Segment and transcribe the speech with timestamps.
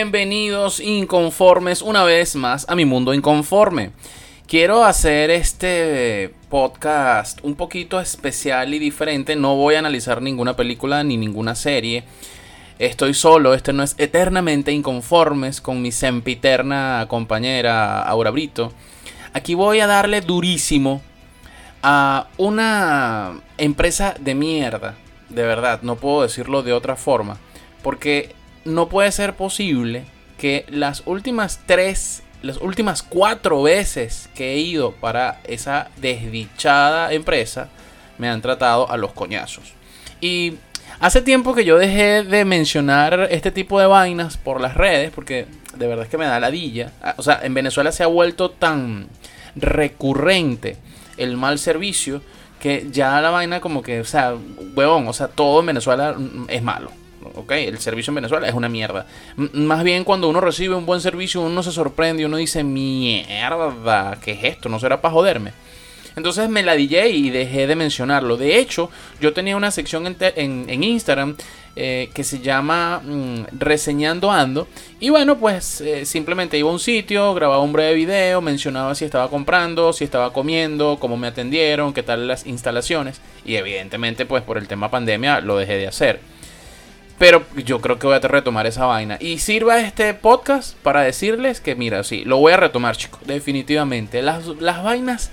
[0.00, 3.90] Bienvenidos inconformes una vez más a mi mundo inconforme.
[4.46, 9.34] Quiero hacer este podcast un poquito especial y diferente.
[9.34, 12.04] No voy a analizar ninguna película ni ninguna serie.
[12.78, 18.72] Estoy solo, este no es eternamente inconformes con mi sempiterna compañera Aura Brito.
[19.32, 21.02] Aquí voy a darle durísimo
[21.82, 24.94] a una empresa de mierda.
[25.28, 27.36] De verdad, no puedo decirlo de otra forma.
[27.82, 30.04] Porque no puede ser posible
[30.38, 37.68] que las últimas tres, las últimas cuatro veces que he ido para esa desdichada empresa,
[38.16, 39.72] me han tratado a los coñazos.
[40.20, 40.54] Y
[41.00, 45.46] hace tiempo que yo dejé de mencionar este tipo de vainas por las redes, porque
[45.76, 46.92] de verdad es que me da ladilla.
[47.02, 49.08] Ah, o sea, en Venezuela se ha vuelto tan
[49.56, 50.76] recurrente
[51.16, 52.22] el mal servicio
[52.60, 54.34] que ya la vaina como que, o sea,
[54.74, 56.16] huevón, o sea, todo en Venezuela
[56.48, 56.90] es malo
[57.34, 59.06] ok, el servicio en Venezuela es una mierda.
[59.52, 64.18] más bien cuando uno recibe un buen servicio, uno se sorprende y uno dice, mierda,
[64.22, 64.68] ¿qué es esto?
[64.68, 65.52] ¿No será para joderme?
[66.18, 68.36] Entonces me la DJ y dejé de mencionarlo.
[68.36, 68.90] De hecho,
[69.20, 71.36] yo tenía una sección en, Instagram
[71.76, 74.66] eh, que se llama mm, Reseñando Ando.
[74.98, 79.04] Y bueno, pues eh, simplemente iba a un sitio, grababa un breve video, mencionaba si
[79.04, 83.20] estaba comprando, si estaba comiendo, cómo me atendieron, qué tal las instalaciones.
[83.44, 86.20] Y evidentemente, pues por el tema pandemia lo dejé de hacer.
[87.18, 89.16] Pero yo creo que voy a retomar esa vaina.
[89.20, 93.20] Y sirva este podcast para decirles que, mira, sí, lo voy a retomar, chicos.
[93.26, 94.22] Definitivamente.
[94.22, 95.30] Las, las vainas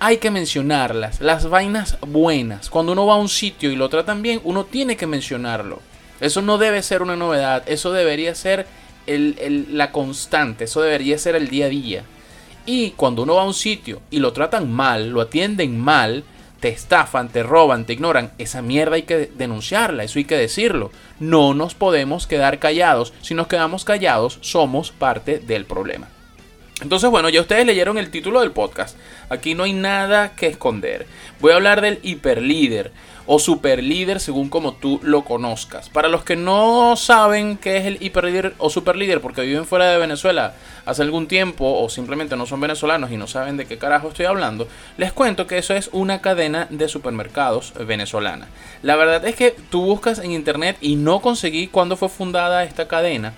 [0.00, 1.22] hay que mencionarlas.
[1.22, 2.68] Las vainas buenas.
[2.68, 5.80] Cuando uno va a un sitio y lo tratan bien, uno tiene que mencionarlo.
[6.20, 7.62] Eso no debe ser una novedad.
[7.66, 8.66] Eso debería ser
[9.06, 10.64] la constante.
[10.64, 12.04] Eso debería ser el día a día.
[12.66, 16.24] Y cuando uno va a un sitio y lo tratan mal, lo atienden mal,
[16.64, 20.90] te estafan, te roban, te ignoran, esa mierda hay que denunciarla, eso hay que decirlo.
[21.20, 23.12] No nos podemos quedar callados.
[23.20, 26.08] Si nos quedamos callados, somos parte del problema.
[26.82, 28.96] Entonces, bueno, ya ustedes leyeron el título del podcast.
[29.28, 31.06] Aquí no hay nada que esconder.
[31.40, 32.90] Voy a hablar del hiperlíder
[33.26, 35.88] o superlíder según como tú lo conozcas.
[35.88, 39.98] Para los que no saben qué es el hiperlíder o superlíder porque viven fuera de
[39.98, 44.08] Venezuela hace algún tiempo o simplemente no son venezolanos y no saben de qué carajo
[44.08, 44.68] estoy hablando,
[44.98, 48.48] les cuento que eso es una cadena de supermercados venezolana.
[48.82, 52.88] La verdad es que tú buscas en internet y no conseguí cuándo fue fundada esta
[52.88, 53.32] cadena.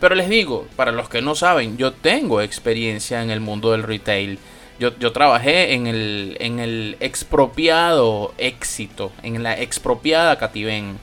[0.00, 3.82] Pero les digo, para los que no saben, yo tengo experiencia en el mundo del
[3.82, 4.38] retail.
[4.78, 10.98] Yo, trabajé en el, en el expropiado éxito, en la expropiada Cativen.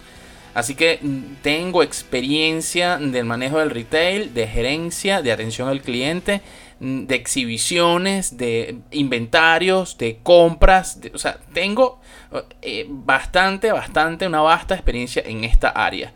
[0.55, 6.41] Así que mm, tengo experiencia del manejo del retail, de gerencia, de atención al cliente,
[6.79, 10.99] mm, de exhibiciones, de inventarios, de compras.
[11.13, 11.99] o sea, tengo
[12.63, 16.11] eh, bastante, bastante, una vasta experiencia en esta área.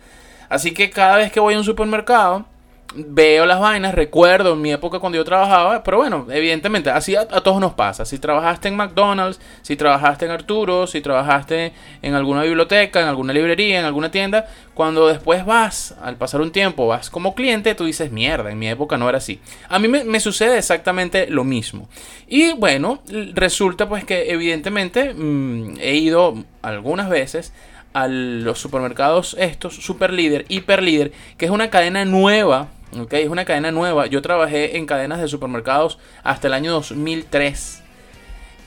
[0.50, 2.48] Así que cada vez que voy a un supermercado,
[2.94, 7.26] veo las vainas, recuerdo en mi época cuando yo trabajaba, pero bueno, evidentemente, así a,
[7.26, 8.06] todos nos pasa.
[8.06, 13.34] Si trabajaste en McDonald's, si trabajaste en Arturo, si trabajaste en alguna biblioteca, en alguna
[13.34, 17.86] librería, en alguna tienda, cuando después vas, al pasar un tiempo, vas como cliente, tú
[17.86, 19.40] dices, mierda, en mi época no era así.
[19.70, 21.90] A mí me, sucede exactamente lo mismo.
[22.28, 23.02] Y bueno,
[23.34, 27.54] resulta pues que evidentemente mm, he ido algunas veces
[27.94, 32.70] a los supermercados estos, super líder, hiper líder, que es una cadena nueva
[33.12, 34.08] es una cadena nueva.
[34.08, 37.84] Yo trabajé en cadenas de supermercados hasta el año 2003.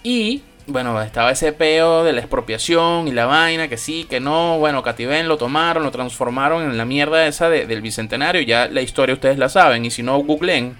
[0.02, 4.58] Y bueno, estaba ese peo de la expropiación y la vaina, que sí, que no.
[4.58, 8.40] Bueno, Cativen lo tomaron, lo transformaron en la mierda esa del bicentenario.
[8.40, 10.74] Ya la historia ustedes la saben, y si no, googleen.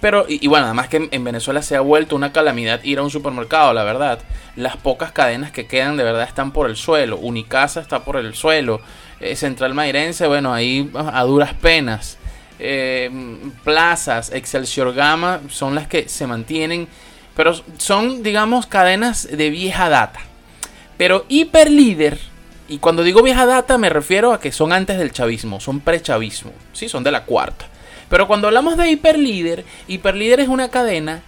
[0.00, 3.02] Pero, y, y, bueno, además que en, Venezuela se ha vuelto una calamidad ir a
[3.02, 4.20] un supermercado, la verdad.
[4.56, 7.18] Las pocas cadenas que quedan de verdad están por el suelo.
[7.18, 8.80] Unicasa está por el suelo.
[9.18, 12.19] Eh, Central Mairense, bueno, ahí a duras penas.
[12.60, 13.10] Eh,
[13.64, 16.88] plazas, Excelsior Gama, son las que se mantienen,
[17.34, 20.20] pero son, digamos, cadenas de vieja data.
[20.96, 22.18] Pero Hiperlíder,
[22.68, 26.52] y cuando digo vieja data me refiero a que son antes del chavismo, son prechavismo,
[26.72, 26.88] ¿sí?
[26.88, 27.66] son de la cuarta.
[28.10, 31.22] Pero cuando hablamos de Hiperlíder, Hiperlíder es una cadena,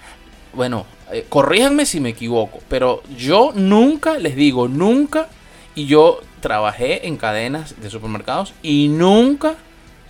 [0.52, 5.28] bueno, eh, corríjanme si me equivoco, pero yo nunca, les digo, nunca,
[5.74, 9.54] y yo trabajé en cadenas de supermercados y nunca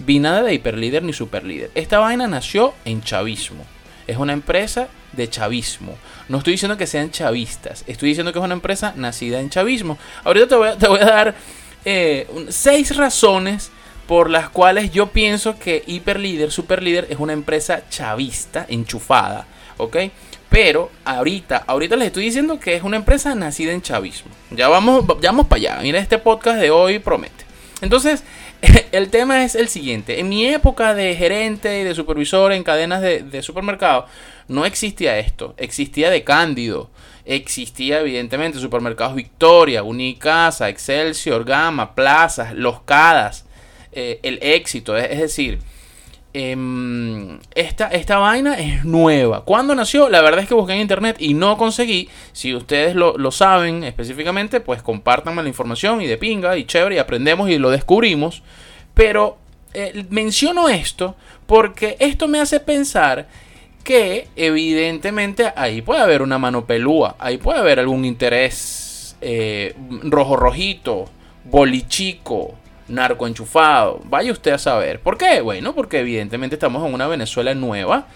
[0.04, 1.70] vi nada de hiperlíder ni superlíder.
[1.74, 3.64] Esta vaina nació en chavismo.
[4.06, 5.96] Es una empresa de chavismo.
[6.28, 7.84] No estoy diciendo que sean chavistas.
[7.86, 9.98] Estoy diciendo que es una empresa nacida en chavismo.
[10.24, 10.56] Ahorita te
[10.88, 11.34] voy a, dar
[11.84, 13.70] eh, seis razones
[14.06, 19.46] por las cuales yo pienso que Hiperlíder, Superlíder es una empresa chavista, enchufada.
[19.76, 19.96] ¿Ok?
[20.48, 24.30] Pero ahorita, ahorita les estoy diciendo que es una empresa nacida en chavismo.
[24.50, 25.78] Ya vamos, ya vamos para allá.
[25.80, 27.46] Mira, este podcast de hoy promete.
[27.80, 28.22] Entonces,
[28.92, 30.20] el tema es el siguiente.
[30.20, 34.04] En mi época de gerente y de supervisor en cadenas de, supermercados,
[34.48, 35.54] no existía esto.
[35.56, 36.90] Existía de Cándido.
[37.24, 43.46] Existía evidentemente supermercados Victoria, Unicasa, Excelsior, Gama, Plazas, Los Cadas,
[43.92, 44.94] eh, El Éxito.
[44.96, 45.60] Es, decir,
[46.34, 49.44] em, esta, esta, vaina es nueva.
[49.44, 50.10] ¿Cuándo nació?
[50.10, 52.10] La verdad es que busqué en internet y no conseguí.
[52.32, 56.96] Si ustedes lo, lo saben específicamente, pues compártanme la información y de pinga y chévere
[56.96, 58.42] y aprendemos y lo descubrimos.
[58.94, 59.38] Pero
[59.74, 61.16] eh, menciono esto
[61.46, 63.26] porque esto me hace pensar
[63.84, 69.74] que evidentemente ahí puede haber una mano pelúa, ahí puede haber algún interés eh,
[70.04, 71.06] rojo rojito,
[71.44, 72.54] bolichico,
[72.88, 74.00] narco enchufado.
[74.04, 75.00] Vaya usted a saber.
[75.00, 75.40] ¿Por qué?
[75.40, 78.06] Bueno, porque evidentemente estamos en una Venezuela nueva.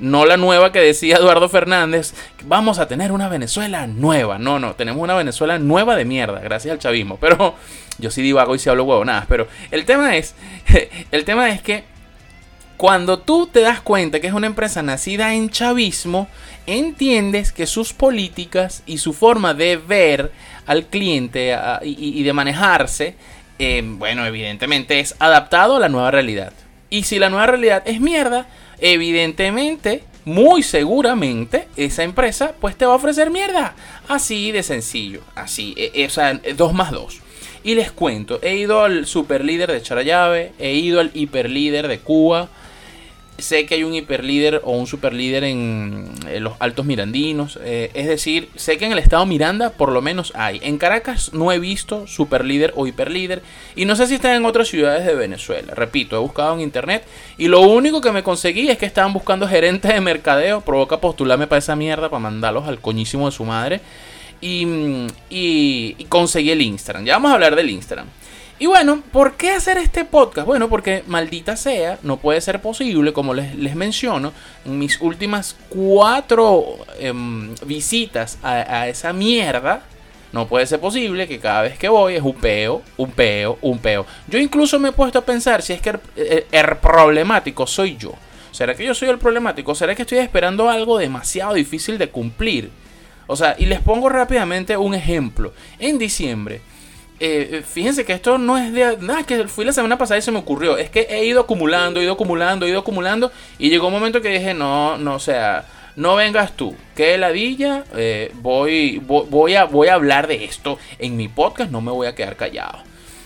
[0.00, 2.14] No la nueva que decía Eduardo Fernández,
[2.44, 4.38] vamos a tener una Venezuela nueva.
[4.38, 7.18] No, no, tenemos una Venezuela nueva de mierda, gracias al chavismo.
[7.20, 7.54] Pero
[7.98, 9.26] yo sí divago y sí hablo huevonadas.
[9.28, 10.34] Pero el tema es,
[11.10, 11.84] el tema es que
[12.78, 16.28] cuando tú te das cuenta que es una empresa nacida en chavismo,
[16.66, 20.30] entiendes que sus políticas y su forma de ver
[20.64, 23.16] al cliente y, de manejarse,
[23.58, 26.52] eh, bueno, evidentemente es adaptado a la nueva realidad.
[26.88, 28.46] Y si la nueva realidad es mierda,
[28.80, 33.74] evidentemente, muy seguramente, esa empresa pues te va a ofrecer mierda.
[34.08, 37.20] Así de sencillo, así, e, e, o sea, dos más dos.
[37.64, 41.88] Y les cuento, he ido al super líder de Charayave, he ido al hiper líder
[41.88, 42.48] de Cuba,
[43.38, 47.58] sé que hay un hiperlíder o un superlíder en, en los Altos Mirandinos.
[47.62, 50.60] Eh, es decir, sé que en el estado Miranda por lo menos hay.
[50.62, 53.42] En Caracas no he visto superlíder o hiperlíder.
[53.76, 55.74] Y no sé si están en otras ciudades de Venezuela.
[55.74, 57.04] Repito, he buscado en internet.
[57.38, 60.60] Y lo único que me conseguí es que estaban buscando gerentes de mercadeo.
[60.60, 63.80] Provoca postularme para esa mierda, para mandarlos al coñísimo de su madre.
[64.40, 64.66] Y,
[65.30, 67.04] y, y conseguí el Instagram.
[67.04, 68.06] Ya vamos a hablar del Instagram.
[68.60, 70.44] Y bueno, ¿por qué hacer este podcast?
[70.44, 74.32] Bueno, porque maldita sea, no puede ser posible, como les, menciono,
[74.64, 79.82] en mis últimas cuatro em, visitas a, esa mierda,
[80.32, 83.78] no puede ser posible que cada vez que voy es un peo, un peo, un
[83.78, 84.04] peo.
[84.26, 85.90] Yo incluso me he puesto a pensar si es que
[86.50, 88.12] el, problemático soy yo.
[88.50, 89.72] ¿Será que yo soy el problemático?
[89.76, 92.70] ¿Será que estoy esperando algo demasiado difícil de cumplir?
[93.28, 95.52] O sea, y les pongo rápidamente un ejemplo.
[95.78, 96.60] En diciembre
[97.20, 100.22] eh, eh, fíjense que esto no es de nada, que fui la semana pasada y
[100.22, 100.76] se me ocurrió.
[100.76, 103.32] Es que he ido acumulando, he ido acumulando, he ido acumulando.
[103.58, 105.64] Y llegó un momento que dije, no, no, o sea,
[105.96, 106.76] no vengas tú.
[106.94, 111.80] Que ladilla, eh, voy, voy, a, voy a hablar de esto en mi podcast, no
[111.80, 112.78] me voy a quedar callado.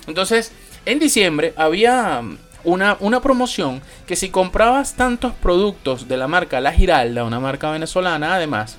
[0.07, 0.53] Entonces,
[0.87, 2.23] en diciembre había
[2.65, 7.71] una, una promoción que si comprabas tantos productos de la marca La Giralda, una marca
[7.71, 8.79] venezolana además,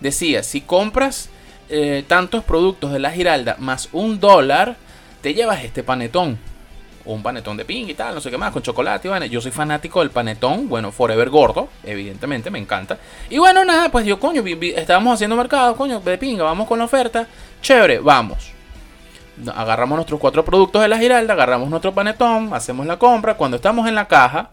[0.00, 1.30] decía, si compras
[1.68, 4.76] eh, tantos productos de la Giralda más un dólar,
[5.20, 6.38] te llevas este panetón.
[7.04, 9.08] Un panetón de ping y tal, no sé qué más, con chocolate.
[9.08, 12.98] Bueno, yo soy fanático del panetón, bueno, Forever Gordo, evidentemente, me encanta.
[13.30, 14.42] Y bueno, nada, pues yo, coño,
[14.76, 17.26] estábamos haciendo mercado, coño, de pinga, vamos con la oferta.
[17.62, 18.52] Chévere, vamos.
[19.54, 23.34] Agarramos nuestros cuatro productos de la Giralda, agarramos nuestro panetón, hacemos la compra.
[23.34, 24.50] Cuando estamos en la caja,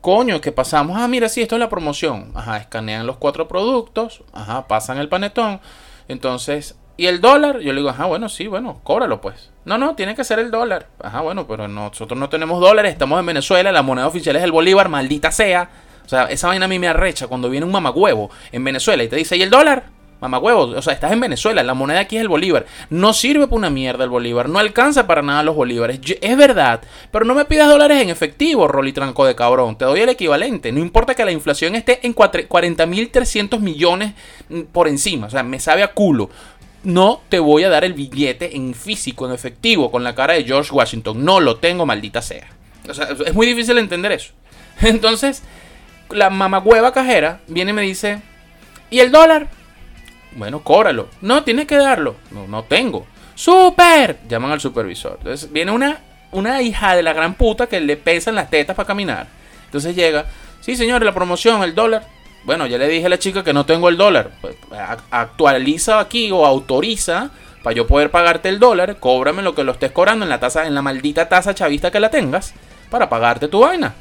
[0.00, 2.30] coño, que pasamos, ah, mira, sí, esto es la promoción.
[2.36, 5.60] Ajá, escanean los cuatro productos, ajá, pasan el panetón
[6.10, 7.60] entonces, ¿y el dólar?
[7.60, 9.50] Yo le digo, ajá, bueno, sí, bueno, cóbralo pues.
[9.64, 10.88] No, no, tiene que ser el dólar.
[11.02, 14.52] Ajá, bueno, pero nosotros no tenemos dólares, estamos en Venezuela, la moneda oficial es el
[14.52, 15.70] bolívar, maldita sea.
[16.04, 19.08] O sea, esa vaina a mí me arrecha cuando viene un mamagüevo en Venezuela y
[19.08, 19.84] te dice, ¿y el dólar?
[20.20, 22.66] Mamagüevo, o sea, estás en Venezuela, la moneda aquí es el bolívar.
[22.90, 26.00] No sirve para una mierda el bolívar, no alcanza para nada los bolívares.
[26.20, 29.76] es verdad, pero no me pidas dólares en efectivo, Rolly Tranco de cabrón.
[29.76, 30.72] Te doy el equivalente.
[30.72, 34.12] No importa que la inflación esté en 40.300 millones
[34.48, 36.30] mm, por encima, o sea, me sabe a culo.
[36.82, 40.44] No te voy a dar el billete en físico, en efectivo, con la cara de
[40.44, 41.24] George Washington.
[41.24, 42.48] No lo tengo, maldita sea.
[42.88, 44.32] O sea, es muy difícil entender eso.
[44.80, 45.42] Entonces,
[46.10, 48.22] la mamagüeva cajera viene y me dice,
[48.90, 49.48] ¿y el dólar?
[50.32, 51.08] Bueno, cóbralo.
[51.20, 52.16] No, tienes que darlo.
[52.30, 53.06] No, no tengo.
[53.34, 54.18] ¡Super!
[54.28, 55.16] Llaman al supervisor.
[55.18, 56.00] Entonces viene una,
[56.32, 59.26] una hija de la gran puta que le pesan las tetas para caminar.
[59.64, 60.26] Entonces llega,
[60.60, 62.06] sí señor, la promoción, el dólar.
[62.44, 64.30] Bueno, ya le dije a la chica que no tengo el dólar.
[64.40, 64.56] Pues,
[65.10, 67.30] actualiza aquí o autoriza
[67.62, 68.96] para yo poder pagarte el dólar.
[68.98, 72.00] Cóbrame lo que lo estés cobrando en la tasa, en la maldita tasa chavista que
[72.00, 72.54] la tengas
[72.90, 73.94] para pagarte tu vaina.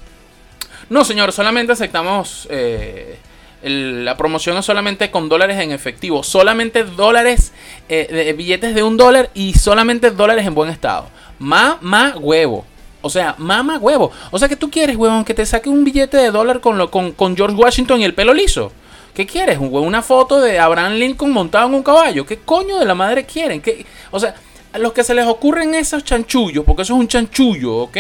[0.89, 2.47] No, señor, solamente aceptamos.
[2.49, 3.19] Eh,
[3.61, 6.23] la promoción es solamente con dólares en efectivo.
[6.23, 7.51] Solamente dólares,
[7.89, 11.07] eh, billetes de un dólar y solamente dólares en buen estado.
[11.39, 12.65] Mamá huevo.
[13.01, 14.11] O sea, mamá huevo.
[14.31, 16.91] O sea que tú quieres, huevón, que te saque un billete de dólar con, lo,
[16.91, 18.71] con, con George Washington y el pelo liso.
[19.13, 19.57] ¿Qué quieres?
[19.59, 22.25] ¿Una foto de Abraham Lincoln montado en un caballo?
[22.25, 23.61] ¿Qué coño de la madre quieren?
[23.61, 23.85] ¿Qué?
[24.11, 24.35] O sea,
[24.71, 27.97] a los que se les ocurren esos chanchullos, porque eso es un chanchullo, ¿ok?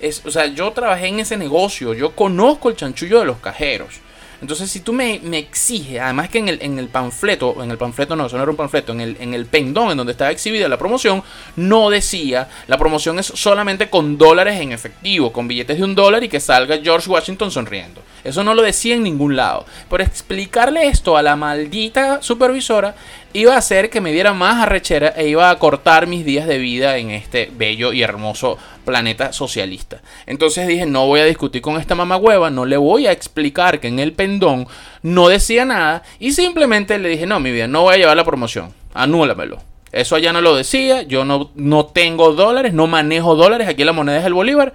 [0.00, 4.00] Es, o sea, yo trabajé en ese negocio, yo conozco el chanchullo de los cajeros.
[4.42, 7.78] Entonces, si tú me, me exiges, además que en el, en el panfleto, en el
[7.78, 10.32] panfleto no, eso no era un panfleto, en el, en el pendón en donde estaba
[10.32, 11.22] exhibida la promoción,
[11.54, 16.24] no decía, la promoción es solamente con dólares en efectivo, con billetes de un dólar
[16.24, 18.02] y que salga George Washington sonriendo.
[18.24, 19.64] Eso no lo decía en ningún lado.
[19.88, 22.96] Por explicarle esto a la maldita supervisora,
[23.32, 26.58] iba a hacer que me diera más arrechera e iba a cortar mis días de
[26.58, 30.02] vida en este bello y hermoso planeta socialista.
[30.26, 33.88] Entonces dije, no voy a discutir con esta mamagüeva, no le voy a explicar que
[33.88, 34.66] en el pendón
[35.02, 38.24] no decía nada y simplemente le dije, no, mi vida, no voy a llevar la
[38.24, 39.58] promoción, anúlamelo.
[39.92, 43.92] Eso allá no lo decía, yo no, no tengo dólares, no manejo dólares, aquí la
[43.92, 44.72] moneda es el bolívar,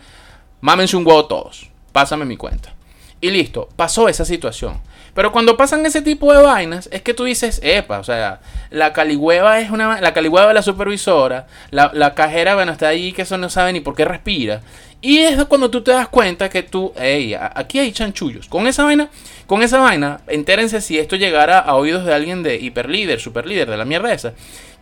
[0.62, 2.74] mámense un huevo todos, pásame mi cuenta.
[3.20, 4.80] Y listo, pasó esa situación.
[5.18, 8.94] Pero cuando pasan ese tipo de vainas, es que tú dices, epa, o sea, la
[8.94, 10.00] caligüeva es una.
[10.00, 13.80] La caligüeva de la supervisora, la, cajera, bueno, está ahí que eso no sabe ni
[13.80, 14.62] por qué respira.
[15.02, 18.48] Y es cuando tú te das cuenta que tú, hey, aquí hay chanchullos.
[18.48, 19.10] Con esa vaina,
[19.48, 23.78] con esa vaina, entérense si esto llegara a oídos de alguien de hiperlíder, superlíder, de
[23.78, 24.34] la mierda esa.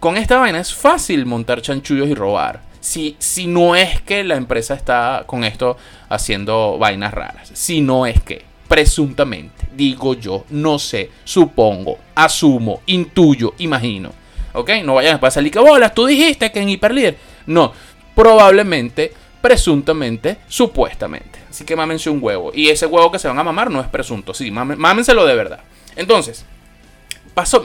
[0.02, 2.60] Con esta vaina es fácil montar chanchullos y robar.
[2.82, 5.78] Si, si no es que la empresa está con esto
[6.10, 7.52] haciendo vainas raras.
[7.54, 14.12] Si no es que presuntamente, digo yo, no sé, supongo, asumo, intuyo, imagino.
[14.54, 14.72] ¿Ok?
[14.84, 17.18] No vayan a salir que bolas, tú dijiste que en Hiperlíder.
[17.46, 17.74] No,
[18.16, 21.40] probablemente, presuntamente, supuestamente.
[21.50, 22.52] Así que mámense un huevo.
[22.54, 25.60] Y ese huevo que se van a mamar no es presunto, sí, mámenselo de verdad.
[25.96, 26.46] Entonces,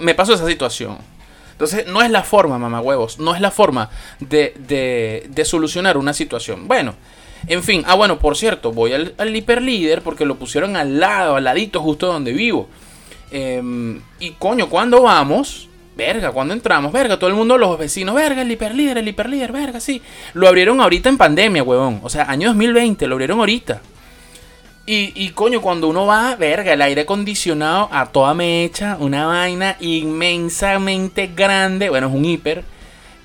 [0.01, 0.99] me pasó esa situación.
[1.53, 5.97] Entonces, no es la forma, mamá huevos, no es la forma de, de, de solucionar
[5.97, 6.67] una situación.
[6.67, 6.95] Bueno,
[7.47, 11.37] en fin, ah bueno, por cierto, voy al, al hiperlíder porque lo pusieron al lado,
[11.37, 12.69] al ladito, justo donde vivo.
[13.31, 15.69] Em, y coño, ¿cuándo vamos?
[15.97, 19.81] Verga, cuando entramos, verga, todo el mundo, los vecinos, verga, el hiperlíder, el hiperlíder, verga,
[19.81, 20.01] sí.
[20.35, 22.01] Lo abrieron ahorita en pandemia, huevón.
[22.03, 23.83] O sea, año 2020, lo abrieron ahorita.
[24.87, 29.77] Y, y coño, cuando uno va, verga, el aire acondicionado a toda mecha, una vaina
[29.81, 32.65] inmensamente grande, bueno, es un hiper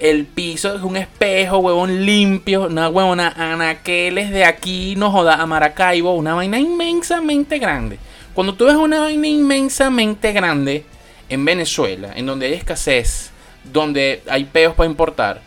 [0.09, 2.67] el piso es un espejo, huevón limpio.
[2.67, 6.13] Una huevona anaqueles de aquí, no joda, a Maracaibo.
[6.13, 7.97] Una vaina inmensamente grande.
[8.33, 10.85] Cuando tú ves una vaina inmensamente grande
[11.29, 13.31] en Venezuela, en donde hay escasez,
[13.63, 15.41] donde hay peos para importar,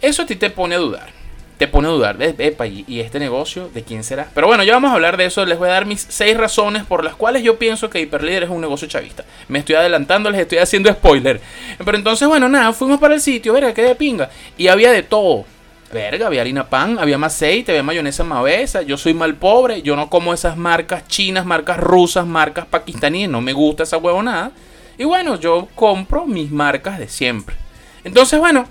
[0.00, 1.13] eso a ti te pone a dudar
[1.58, 4.28] te pone a dudar, epa, ¿y, este negocio de quién será?
[4.34, 6.84] Pero bueno, ya vamos a hablar de eso, les voy a dar mis seis razones
[6.84, 9.24] por las cuales yo pienso que Hiperlíder es un negocio chavista.
[9.48, 11.40] Me estoy adelantando, les estoy haciendo spoiler.
[11.84, 14.30] Pero entonces, bueno, nada, fuimos para el sitio, verga, qué de pinga.
[14.58, 15.44] Y había de todo.
[15.92, 18.82] Verga, había harina pan, había más aceite, había mayonesa mavesa.
[18.82, 23.40] Yo soy mal pobre, yo no como esas marcas chinas, marcas rusas, marcas pakistaníes, no
[23.40, 24.50] me gusta esa huevonada.
[24.98, 27.54] Y bueno, yo compro mis marcas de siempre.
[28.02, 28.66] Entonces, bueno,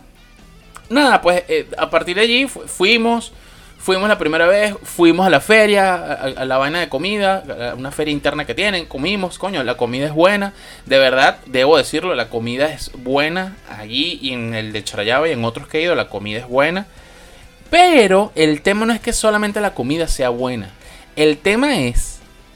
[0.93, 3.33] nada, pues eh, a partir de allí fuimos,
[3.77, 8.11] fuimos la primera vez, fuimos a la feria, a, la vaina de comida, una feria
[8.11, 10.53] interna que tienen, comimos, coño, la comida es buena,
[10.85, 15.31] de verdad, debo decirlo, la comida es buena allí y en el de Charayaba y
[15.31, 16.87] en otros que he ido, la comida es buena.
[17.69, 20.69] Pero el tema no es que solamente la comida sea buena,
[21.15, 22.12] el tema es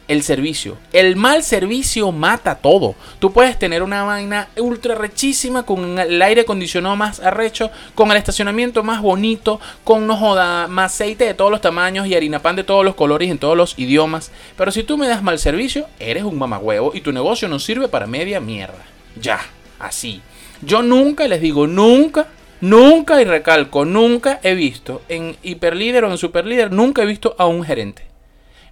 [0.08, 0.78] el servicio.
[0.94, 2.96] El mal servicio mata todo.
[3.20, 8.18] Tú puedes tener una vaina ultra rechísima con el aire acondicionado más arrecho, con el
[8.18, 12.56] estacionamiento más bonito, con no joda, más aceite de todos los tamaños y harina pan
[12.56, 14.32] de todos los colores en todos los idiomas.
[14.56, 17.88] Pero si tú me das mal servicio, eres un mamagüevo y tu negocio no sirve
[17.88, 18.84] para media mierda.
[19.20, 19.40] Ya,
[19.80, 20.22] así.
[20.62, 22.28] Yo nunca les digo nunca
[22.60, 27.46] Nunca, y recalco, nunca he visto en hiperlíder o en superlíder, nunca he visto a
[27.46, 28.07] un gerente.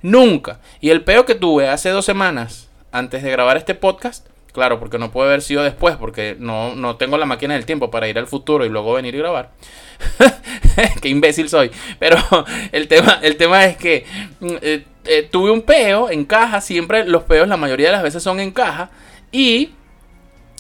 [0.05, 0.59] Nunca.
[0.81, 4.97] Y el peo que tuve hace dos semanas, antes de grabar este podcast, Claro, porque
[4.97, 8.17] no puede haber sido después, porque no, no tengo la máquina del tiempo para ir
[8.17, 9.51] al futuro y luego venir y grabar.
[11.01, 11.71] Qué imbécil soy.
[11.99, 12.15] Pero
[12.71, 14.05] el tema, el tema es que
[14.39, 16.61] mm, eh, eh, tuve un peo en caja.
[16.61, 18.91] Siempre los peos, la mayoría de las veces son en caja.
[19.29, 19.71] Y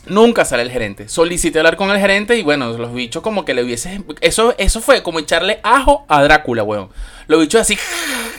[0.07, 1.09] nunca sale el gerente.
[1.09, 4.01] Solicité hablar con el gerente y bueno, los bichos como que le hubiese...
[4.21, 6.89] Eso, eso fue como echarle ajo a Drácula, weón.
[7.27, 7.77] Los bichos así...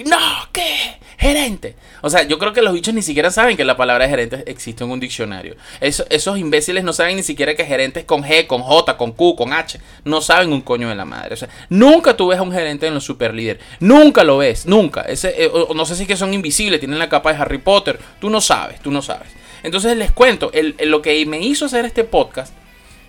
[0.05, 0.19] No,
[0.53, 0.99] ¿qué?
[1.19, 1.77] gerente.
[2.03, 4.85] O sea, yo creo que los bichos ni siquiera saben que la palabra gerente existe
[4.85, 5.57] en un diccionario.
[5.81, 9.37] esos imbéciles no saben ni siquiera que gerente es con G, con J, con Q,
[9.37, 9.81] con H.
[10.05, 11.35] No saben un coño de la madre.
[11.35, 13.59] O sea, nunca tú ves a un gerente en los super líder.
[13.81, 15.03] Nunca lo ves, nunca.
[15.03, 17.99] Ese, eh, no sé si es que son invisibles, tienen la capa de Harry Potter.
[18.21, 19.29] Tú no sabes, tú no sabes.
[19.67, 20.53] Entonces les cuento,
[20.85, 22.55] lo que me hizo hacer este podcast,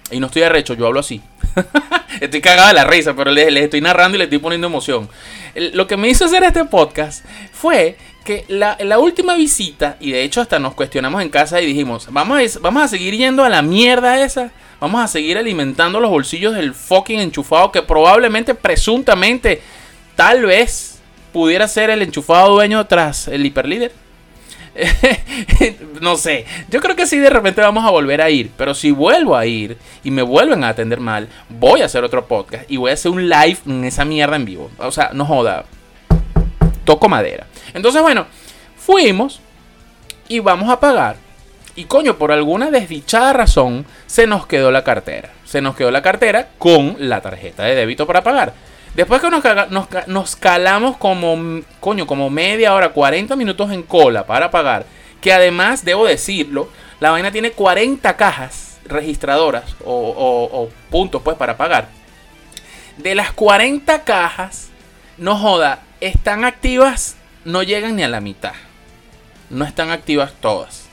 [0.10, 1.22] y no estoy arrecho, yo hablo así.
[2.20, 5.08] estoy cagado de la risa, pero les, les, estoy narrando y les estoy poniendo emoción.
[5.54, 7.24] lo que me hizo hacer este podcast
[7.54, 7.96] fue
[8.26, 12.58] que la, última visita, y de hecho hasta nos cuestionamos en casa y dijimos, vamos
[12.58, 14.50] a, vamos a seguir yendo a la mierda esa,
[14.80, 19.62] vamos a seguir alimentando los bolsillos del fucking enchufado que probablemente, presuntamente,
[20.16, 20.98] tal vez
[21.32, 24.07] pudiera ser el enchufado dueño tras el hiperlíder.
[26.02, 28.92] no sé, yo creo que sí de repente vamos a volver a ir, pero si
[28.92, 32.78] vuelvo a ir y me vuelven a atender mal, voy a hacer otro podcast y
[32.78, 34.72] voy a hacer un live en esa mierda en vivo.
[34.78, 35.66] O sea, no joda.
[36.84, 37.48] Toco madera.
[37.74, 38.28] Entonces, bueno,
[38.78, 39.42] fuimos
[40.28, 41.18] y vamos a pagar.
[41.76, 45.30] Y coño, por alguna desdichada razón, se nos quedó la cartera.
[45.46, 48.54] Se nos quedó la cartera con la tarjeta de débito para pagar.
[48.96, 49.30] Después que
[50.08, 54.86] nos, calamos como, coño, como media hora, 40 minutos en cola para pagar.
[55.22, 61.90] Que además, debo decirlo, la vaina tiene 40 cajas registradoras o, puntos pues para pagar.
[62.98, 64.70] De las 40 cajas,
[65.18, 67.18] no joda, están activas
[67.48, 68.52] no llegan ni a la mitad.
[69.50, 70.90] No están activas todas.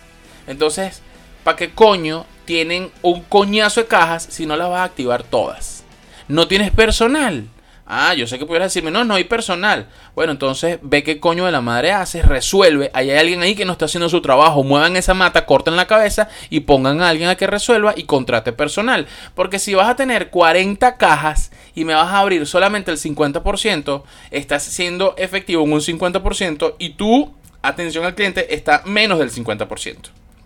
[0.47, 1.03] Entonces,
[1.43, 5.83] ¿para qué coño tienen un coñazo de cajas si no las vas a activar todas?
[6.29, 7.49] No tienes personal.
[7.87, 9.89] Ah, yo sé que pudieras decirme, no, no hay personal.
[10.15, 12.91] Bueno, entonces ve qué coño de la madre haces, resuelve.
[12.95, 14.63] Hay alguien ahí que no está haciendo su trabajo.
[14.63, 18.53] Muevan esa mata, corten la cabeza y pongan a alguien a que resuelva y contrate
[18.53, 19.07] personal.
[19.35, 24.03] Porque si vas a tener 40 cajas y me vas a abrir solamente el 50%,
[24.31, 29.97] estás siendo efectivo en un 50% y tu atención al cliente está menos del 50%.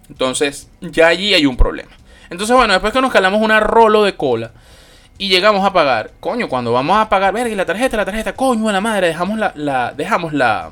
[0.09, 1.90] Entonces, ya allí hay un problema.
[2.31, 4.53] Entonces, bueno, después que nos calamos una rolo de cola
[5.18, 6.12] y llegamos a pagar.
[6.20, 9.52] Coño, cuando vamos a pagar, verga, la tarjeta, la tarjeta, coño, la madre, dejamos la,
[9.57, 10.70] la dejamos la,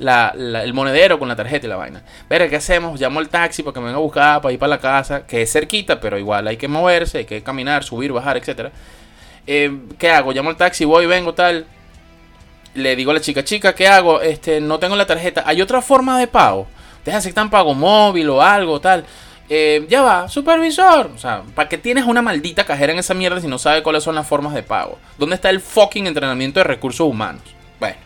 [0.00, 2.02] el monedero con la tarjeta y la vaina.
[2.28, 3.00] Verga, ¿qué hacemos?
[3.00, 5.42] Llamo al taxi para que me venga a buscar, para ir para la casa, que
[5.42, 8.72] es cerquita, pero igual hay que moverse, hay que caminar, subir, bajar, etcétera.
[9.46, 10.32] Eh, ¿Qué hago?
[10.32, 11.64] Llamo al taxi, voy, vengo, tal.
[12.74, 14.20] Le digo a la chica, chica, ¿qué hago?
[14.20, 15.42] Este, no tengo la tarjeta.
[15.46, 16.66] ¿Hay otra forma de pago?
[17.04, 19.04] Deja están pago móvil o algo, tal.
[19.48, 21.10] Eh, ya va, supervisor.
[21.14, 24.02] O sea, ¿para qué tienes una maldita cajera en esa mierda si no sabe cuáles
[24.02, 24.98] son las formas de pago?
[25.16, 27.42] ¿Dónde está el fucking entrenamiento de recursos humanos?
[27.80, 27.96] Bueno,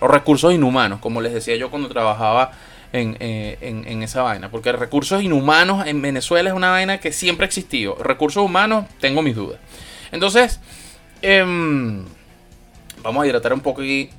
[0.00, 2.52] o recursos inhumanos, como les decía yo cuando trabajaba
[2.92, 4.50] en, eh, esa vaina.
[4.50, 7.96] Porque recursos inhumanos en Venezuela es una vaina que siempre ha existido.
[7.96, 9.60] Recursos humanos, tengo mis dudas.
[10.10, 10.60] Entonces,
[11.22, 12.04] em,
[13.02, 14.10] vamos a hidratar un poco aquí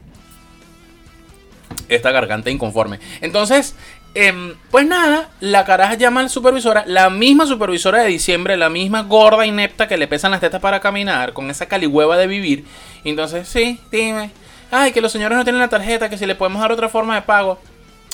[1.88, 3.00] esta garganta inconforme.
[3.22, 3.76] Entonces,
[4.16, 8.70] Em, pues nada, la caraja llama a la supervisora, la misma supervisora de diciembre, la
[8.70, 12.66] misma gorda inepta que le pesan las tetas para caminar, con esa calihueva de vivir.
[13.04, 14.32] entonces, sí, dime.
[14.72, 17.16] Ay, que los señores no tienen la tarjeta, que si le podemos dar otra forma
[17.16, 17.60] de pago.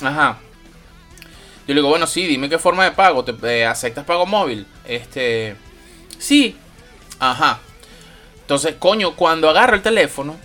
[0.02, 0.38] Ajá.
[1.66, 3.24] Yo le digo, bueno, sí, dime qué forma de pago.
[3.24, 4.66] ¿Te, eh, ¿Aceptas pago móvil?
[4.86, 5.56] Este.
[6.18, 6.56] Sí.
[7.18, 7.58] Ajá.
[8.40, 10.36] Entonces, coño, cuando agarro el teléfono,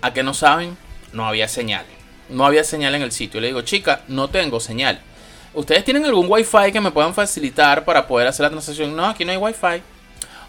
[0.00, 0.76] a que no saben,
[1.12, 1.84] no había señal
[2.32, 3.40] no había señal en el sitio.
[3.40, 5.00] Le digo, chica, no tengo señal.
[5.54, 8.96] ¿Ustedes tienen algún wifi que me puedan facilitar para poder hacer la transacción?
[8.96, 9.82] No, aquí no hay wifi.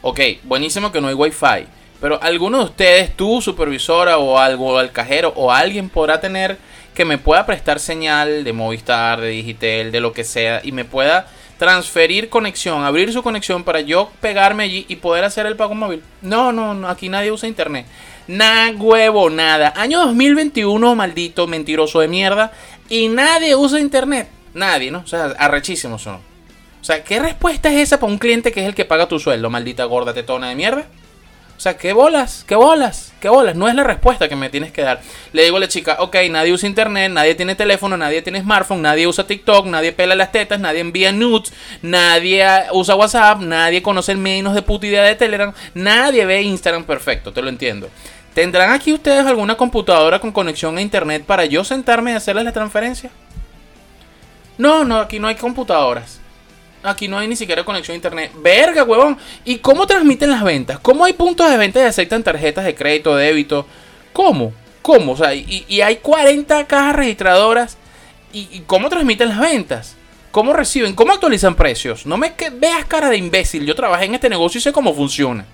[0.02, 1.68] Ok, buenísimo que no hay wifi.
[2.00, 6.58] Pero alguno de ustedes, tu supervisora o algo, al cajero o alguien podrá tener
[6.94, 10.86] que me pueda prestar señal de Movistar, de Digitel, de lo que sea y me
[10.86, 15.76] pueda transferir conexión, abrir su conexión para yo pegarme allí y poder hacer el pago
[15.76, 16.04] móvil.
[16.22, 17.86] No, no, no, aquí nadie usa internet.
[18.28, 19.74] Nada huevo, nada.
[19.76, 22.52] Año 2021, maldito mentiroso de mierda.
[22.90, 24.30] Y nadie usa internet.
[24.54, 25.00] Nadie, ¿no?
[25.00, 26.16] O sea, arrechísimos son.
[26.16, 29.20] O sea, ¿qué respuesta es esa para un cliente que es el que paga tu
[29.20, 30.86] sueldo, maldita gorda tetona de mierda?
[31.58, 32.44] O sea, ¿qué bolas?
[32.48, 33.14] ¿Qué bolas?
[33.22, 33.56] ¿Qué bolas?
[33.56, 35.02] No es la respuesta que me tienes que dar.
[35.32, 38.82] Le digo a la chica, ok, nadie usa internet, nadie tiene teléfono, nadie tiene smartphone,
[38.82, 44.16] nadie usa TikTok, nadie pela las tetas, nadie envía nudes, nadie usa WhatsApp, nadie conoce
[44.16, 47.90] menos de puta idea de Telegram, nadie ve Instagram perfecto, te lo entiendo.
[48.34, 52.52] ¿Tendrán aquí ustedes alguna computadora con conexión a internet para yo sentarme y hacerles la
[52.52, 53.12] transferencia?
[54.58, 56.20] No, no, aquí no hay computadoras.
[56.84, 58.32] Aquí no hay ni siquiera conexión a internet.
[58.36, 59.18] Verga, huevón.
[59.46, 60.80] ¿Y cómo transmiten las ventas?
[60.80, 63.66] ¿Cómo hay puntos de venta y aceptan tarjetas de crédito, débito?
[64.12, 64.54] ¿Cómo?
[64.82, 65.14] ¿Cómo?
[65.14, 67.78] O sea, y, hay 40 cajas registradoras.
[68.32, 69.96] ¿Y, cómo transmiten las ventas?
[70.32, 70.94] ¿Cómo reciben?
[70.94, 72.06] ¿Cómo actualizan precios?
[72.06, 73.66] No me veas cara de imbécil.
[73.66, 75.46] Yo trabajé en este negocio y sé cómo funciona.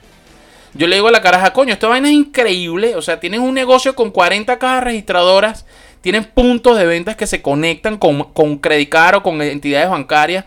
[0.73, 2.95] Yo le digo a la caraja, coño, esta vaina es increíble.
[2.95, 5.65] O sea, tienen un negocio con 40 cajas registradoras.
[6.01, 10.45] Tienen puntos de ventas que se conectan con, con Credit o con entidades bancarias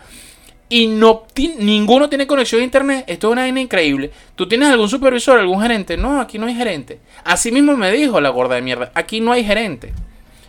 [0.72, 1.26] y no
[1.58, 4.10] ninguno tiene conexión a internet, esto es una vaina increíble.
[4.34, 5.98] ¿Tú tienes algún supervisor, algún gerente?
[5.98, 6.98] No, aquí no hay gerente.
[7.24, 9.92] Así mismo me dijo la gorda de mierda, aquí no hay gerente.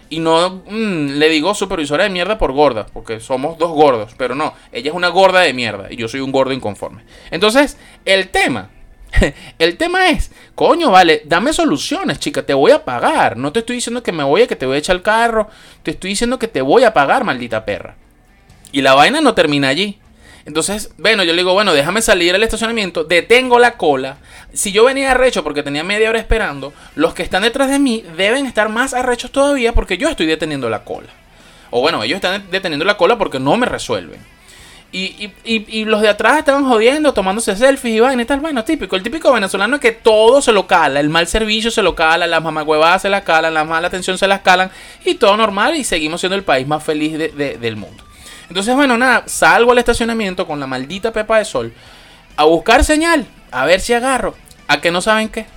[0.09, 4.33] Y no mm, le digo supervisora de mierda por gorda, porque somos dos gordos, pero
[4.33, 7.03] no, ella es una gorda de mierda y yo soy un gordo inconforme.
[7.29, 8.69] Entonces, el tema,
[9.59, 13.35] el tema es, coño, vale, dame soluciones, chica, te voy a pagar.
[13.35, 15.49] No te estoy diciendo que me voy a que te voy a echar el carro,
[15.83, 17.97] te estoy diciendo que te voy a pagar, maldita perra.
[18.71, 19.99] Y la vaina no termina allí.
[20.45, 24.17] Entonces, bueno, yo le digo, bueno, déjame salir al estacionamiento, detengo la cola.
[24.51, 28.03] Si yo venía arrecho porque tenía media hora esperando, los que están detrás de mí
[28.17, 31.09] deben estar más arrechos todavía porque yo estoy deteniendo la cola.
[31.69, 34.19] O bueno, ellos están deteniendo la cola porque no me resuelven.
[34.95, 38.41] Y, y, los de atrás estaban jodiendo, tomándose selfies y vaina y tal.
[38.41, 38.95] Bueno, típico.
[38.95, 40.99] El típico venezolano es que todo se lo cala.
[40.99, 44.27] El mal servicio se lo cala, las mamagüevadas se las calan, la mala atención se
[44.27, 44.69] las calan.
[45.03, 48.03] Y todo normal y seguimos siendo el país más feliz del mundo.
[48.53, 51.73] Entonces, bueno, nada, salgo al estacionamiento con la maldita pepa de sol
[52.37, 54.35] a buscar señal, a ver si agarro.
[54.67, 55.47] ¿A que no saben qué?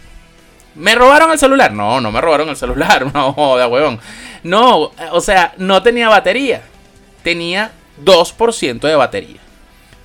[0.74, 1.74] ¿Me robaron el celular?
[1.74, 4.00] No, no me robaron el celular, no joda, huevón.
[4.44, 6.62] No, o sea, no tenía batería.
[7.22, 7.70] Tenía
[8.02, 9.40] 2% de batería.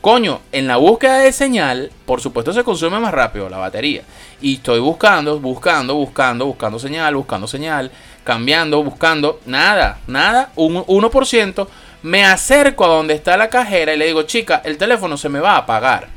[0.01, 4.01] Coño, en la búsqueda de señal, por supuesto se consume más rápido la batería.
[4.41, 7.89] Y estoy buscando, buscando, buscando, buscando señal, buscando señal,
[8.25, 9.39] cambiando, buscando.
[9.45, 11.67] Nada, nada, un 1%.
[12.04, 15.40] Me acerco a donde está la cajera y le digo, chica, el teléfono se me
[15.40, 16.08] va a apagar.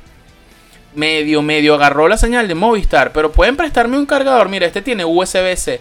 [0.94, 4.48] Medio, medio agarró la señal de Movistar, pero pueden prestarme un cargador.
[4.48, 5.80] Mira, este tiene USB-C.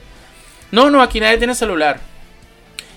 [0.71, 1.99] No, no, aquí nadie tiene celular.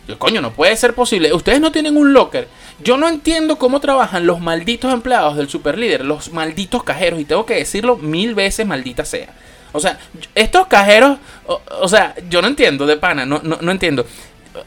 [0.09, 1.33] Yo, coño, no puede ser posible.
[1.33, 2.49] Ustedes no tienen un locker.
[2.83, 7.47] Yo no entiendo cómo trabajan los malditos empleados del superlíder, los malditos cajeros, y tengo
[7.47, 9.29] que decirlo mil veces, maldita sea.
[9.73, 9.99] O sea,
[10.35, 14.07] estos cajeros, o, sea, yo no entiendo de pana, no, no, no entiendo.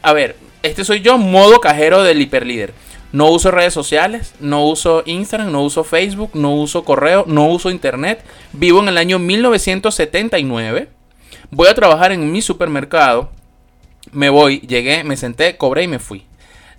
[0.02, 2.72] A ver, este soy yo, modo cajero del hiperlíder.
[3.12, 7.70] No uso redes sociales, no uso Instagram, no uso Facebook, no uso correo, no uso
[7.70, 8.22] internet.
[8.52, 10.88] Vivo en el año 1979.
[11.50, 13.30] Voy a trabajar en mi supermercado.
[14.12, 16.24] Me voy, llegué, me senté, cobré y me fui.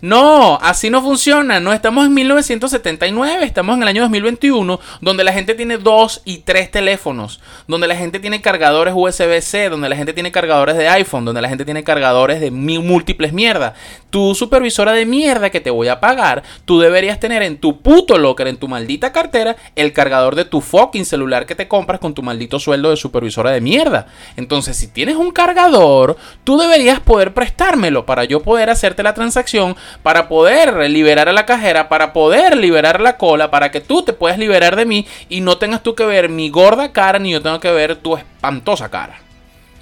[0.02, 1.60] No, así no funciona.
[1.60, 6.40] No estamos en 1979, estamos en el año 2021, donde la gente tiene dos y
[6.40, 11.24] tres teléfonos, donde la gente tiene cargadores USB-C, donde la gente tiene cargadores de iPhone,
[11.24, 13.76] donde la gente tiene cargadores de múltiples mierda.
[14.10, 18.18] Tu supervisora de mierda que te voy a pagar, tú deberías tener en tu puto
[18.18, 22.16] locker, en tu maldita cartera, el cargador de tu fucking celular que te compras con
[22.16, 24.08] tu maldito sueldo de supervisora de mierda.
[24.36, 29.76] Entonces, si tienes un cargador, tú deberías poder prestármelo para yo poder hacerte la transacción
[30.04, 34.14] para poder liberar a la cajera, para poder liberar la cola, para que tú te
[34.14, 37.42] puedas liberar de mí y no tengas tú que ver mi gorda cara ni yo
[37.42, 39.20] tengo que ver tu espantosa cara.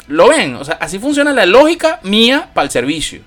[0.08, 0.56] ¿Lo ven?
[0.56, 3.22] O sea, así funciona la lógica mía para el servicio.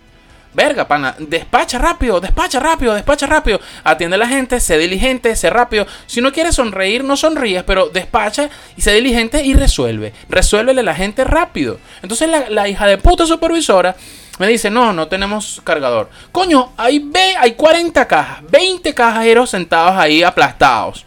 [0.55, 3.59] Verga, pana, despacha rápido, despacha rápido, despacha rápido.
[3.85, 5.87] Atiende a la gente, sé diligente, sé rápido.
[6.07, 10.13] Si no quieres sonreír, no sonríes, pero despacha y sé diligente y resuelve.
[10.29, 11.79] Resuélvele a la gente rápido.
[12.03, 13.97] Entonces la, la hija de puta supervisora
[14.43, 16.11] me dice, no, no tenemos cargador.
[16.33, 21.07] Coño, hay, ve, hay 40 cajas, 20 cajeros sentados ahí aplastados.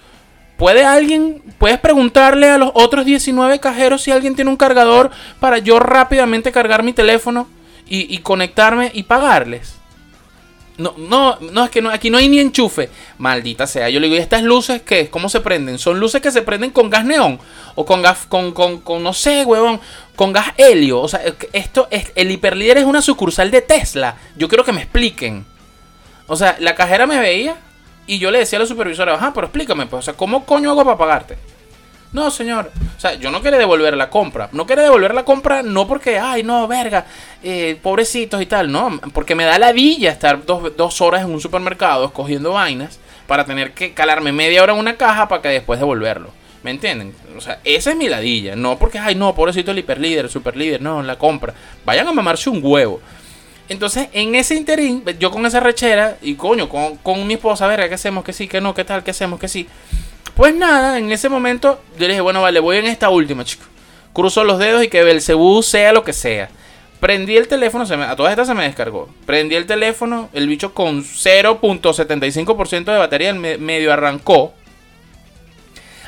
[0.56, 5.58] ¿Puede alguien, puedes preguntarle a los otros 19 cajeros si alguien tiene un cargador para
[5.58, 7.50] yo rápidamente cargar mi teléfono
[7.86, 9.76] y, conectarme y pagarles?
[10.78, 12.90] No, no, no, es que no, aquí no hay ni enchufe.
[13.18, 13.90] Maldita sea.
[13.90, 15.10] Yo le digo, ¿y estas luces qué?
[15.10, 15.80] ¿Cómo se prenden?
[15.80, 17.40] ¿Son luces que se prenden con gas neón?
[17.76, 19.80] O con gas, con, con, con no sé, huevón,
[20.16, 21.00] con gas helio.
[21.00, 21.22] O sea,
[21.54, 24.18] esto es, el hiperlíder es una sucursal de Tesla.
[24.36, 25.46] Yo quiero que me expliquen.
[26.28, 27.58] O sea, la cajera me veía
[28.08, 30.72] y yo le decía a la supervisora, ajá, pero explícame, pues, o sea, ¿cómo coño
[30.72, 31.38] hago para pagarte?
[32.14, 32.72] No, señor.
[32.96, 34.50] O sea, yo no quiero devolver la compra.
[34.52, 37.06] No quiero devolver la compra no porque, ay, no, verga,
[37.44, 38.72] eh, pobrecitos y tal.
[38.72, 43.00] No, porque me da la villa estar dos, dos horas en un supermercado escogiendo vainas
[43.28, 46.30] para tener que calarme media hora en una caja para que después devolverlo.
[46.64, 47.14] ¿Me entienden?
[47.38, 48.56] O sea, esa es mi ladilla.
[48.56, 51.54] No porque, ay, no, pobrecito el hiperlíder, el superlíder, no, la compra.
[51.86, 53.02] Vayan a mamarse un huevo.
[53.68, 57.88] Entonces, en ese interín, yo con esa rechera y coño, con, con mi esposa, verga,
[57.88, 58.24] ¿qué hacemos?
[58.24, 58.48] ¿Qué sí?
[58.48, 58.74] ¿Qué no?
[58.74, 59.04] ¿Qué tal?
[59.04, 59.40] ¿Qué hacemos?
[59.40, 59.68] ¿Qué sí?
[60.36, 63.64] Pues nada, en ese momento yo le dije, bueno, vale, voy en esta última, chico.
[64.14, 66.50] Cruzo los dedos y que Belcebú sea lo que sea.
[67.00, 69.10] Prendí el teléfono, se me, a todas estas se me descargó.
[69.26, 74.54] Prendí el teléfono, el bicho con 0.75% de batería medio arrancó.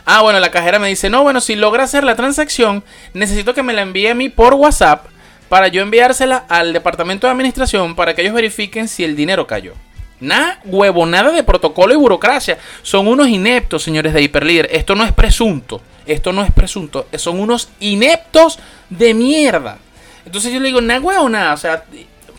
[0.05, 3.63] Ah, bueno, la cajera me dice, no, bueno, si logra hacer la transacción, necesito que
[3.63, 5.05] me la envíe a mí por WhatsApp
[5.49, 9.73] para yo enviársela al departamento de administración para que ellos verifiquen si el dinero cayó.
[10.19, 12.57] Nada, huevo, nada de protocolo y burocracia.
[12.81, 14.69] Son unos ineptos, señores de Hiperlíder.
[14.71, 15.81] Esto no es presunto.
[16.05, 17.07] Esto no es presunto.
[17.17, 18.57] Son unos ineptos
[18.89, 19.77] de mierda.
[20.25, 21.53] Entonces yo le digo, nada, huevo, nada.
[21.53, 21.83] O sea,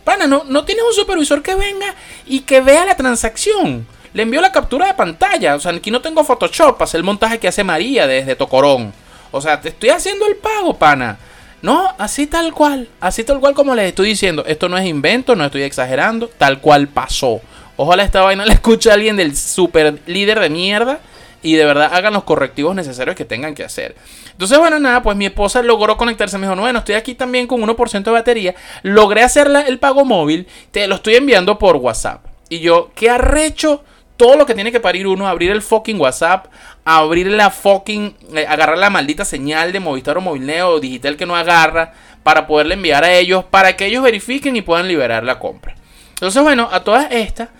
[0.05, 1.95] pana, no, no tienes un supervisor que venga
[2.27, 3.87] y que vea la transacción.
[4.13, 5.55] Le envió la captura de pantalla.
[5.55, 8.93] O sea, aquí no tengo Photoshop para el montaje que hace María desde Tocorón.
[9.31, 11.19] O sea, te estoy haciendo el pago, pana.
[11.61, 12.89] No, así tal cual.
[13.01, 14.45] Así tal cual como les estoy diciendo.
[14.47, 16.29] Esto no es invento, no estoy exagerando.
[16.39, 17.41] Tal cual pasó.
[17.79, 20.99] Ojalá esta vaina la escuche alguien del super líder de mierda
[21.43, 23.95] y de verdad hagan los correctivos necesarios que tengan que hacer.
[24.33, 26.37] Entonces, bueno, nada, pues mi esposa logró conectarse.
[26.37, 28.55] Me dijo, bueno, estoy aquí también con 1% de batería.
[28.83, 30.49] Logré hacer el pago móvil.
[30.73, 32.27] Te lo estoy enviando por WhatsApp.
[32.49, 33.85] Y yo, ¿qué arrecho?
[34.17, 36.47] Todo lo que tiene que parir uno, abrir el fucking WhatsApp,
[36.85, 41.25] abrir la fucking, eh, agarrar la maldita señal de Movistar o Movilneo o digital que
[41.25, 41.93] no agarra
[42.25, 45.77] para poderle enviar a ellos, para que ellos verifiquen y puedan liberar la compra.
[46.15, 47.51] Entonces, bueno, a todas estas,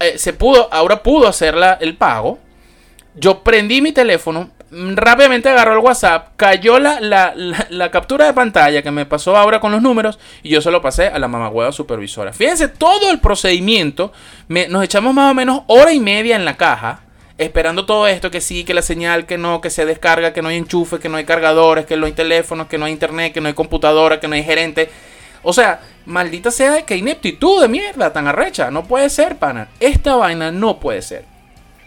[0.00, 2.38] eh, se pudo, ahora pudo hacer el pago.
[3.14, 8.82] Yo prendí mi teléfono, mm, rápidamente agarró el WhatsApp, cayó la, la, captura de pantalla
[8.82, 11.72] que me pasó ahora con los números y yo se lo pasé a la mamagüeva
[11.72, 12.34] supervisora.
[12.34, 14.12] Fíjense, todo el procedimiento,
[14.48, 17.00] nos echamos más o menos hora y media en la caja,
[17.38, 20.48] esperando todo esto, que sí, que la señal, que no, que se descarga, que no
[20.48, 23.40] hay enchufe, que no hay cargadores, que no hay teléfonos, que no hay internet, que
[23.40, 24.90] no hay computadora, que no hay gerente.
[25.42, 28.70] O sea, maldita sea que ineptitud de mierda tan arrecha.
[28.70, 29.68] No puede ser, pana.
[29.80, 31.24] Esta vaina no puede ser.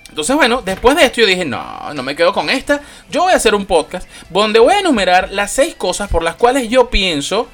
[0.10, 2.82] Entonces, bueno, después de esto yo dije, no, no me quedo con esta.
[3.10, 6.36] Yo voy a hacer un podcast donde voy a enumerar las seis cosas por las
[6.36, 7.48] cuales yo pienso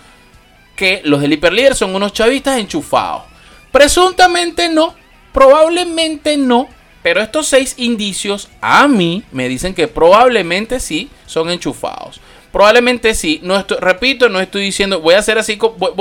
[0.75, 3.23] que los del hiperlíder son unos chavistas enchufados.
[3.71, 4.95] Presuntamente no,
[5.33, 6.69] probablemente no,
[7.03, 12.21] pero estos seis indicios a mí me dicen que probablemente sí son enchufados.
[12.55, 13.41] Probablemente sí.
[13.43, 15.01] No estoy, repito, no estoy diciendo.
[15.01, 15.57] Voy a hacer así.
[15.57, 15.91] Voy,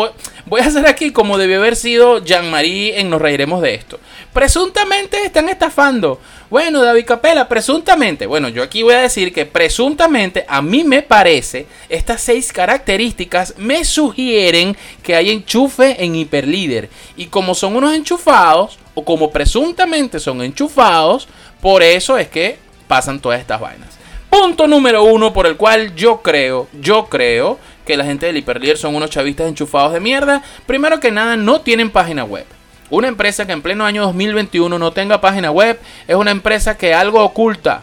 [0.46, 3.98] voy, a hacer aquí como debió haber sido Jean-Marie en Nos Reiremos de esto.
[4.32, 6.20] Presuntamente están estafando.
[6.50, 8.26] Bueno, David Capela, presuntamente.
[8.26, 11.66] Bueno, yo aquí voy a decir que presuntamente a mí me parece.
[11.88, 16.88] Estas seis características me sugieren que hay enchufe en Hiperlíder.
[17.16, 21.26] Y como son unos enchufados, o como presuntamente son enchufados,
[21.60, 24.03] por eso es que pasan todas estas vainas.
[24.34, 28.76] Punto número uno por el cual yo creo, yo creo que la gente del Hiperlier
[28.76, 30.42] son unos chavistas enchufados de mierda.
[30.66, 32.44] Primero que nada, no tienen página web.
[32.90, 36.92] Una empresa que en pleno año 2021 no tenga página web es una empresa que
[36.92, 37.82] algo oculta.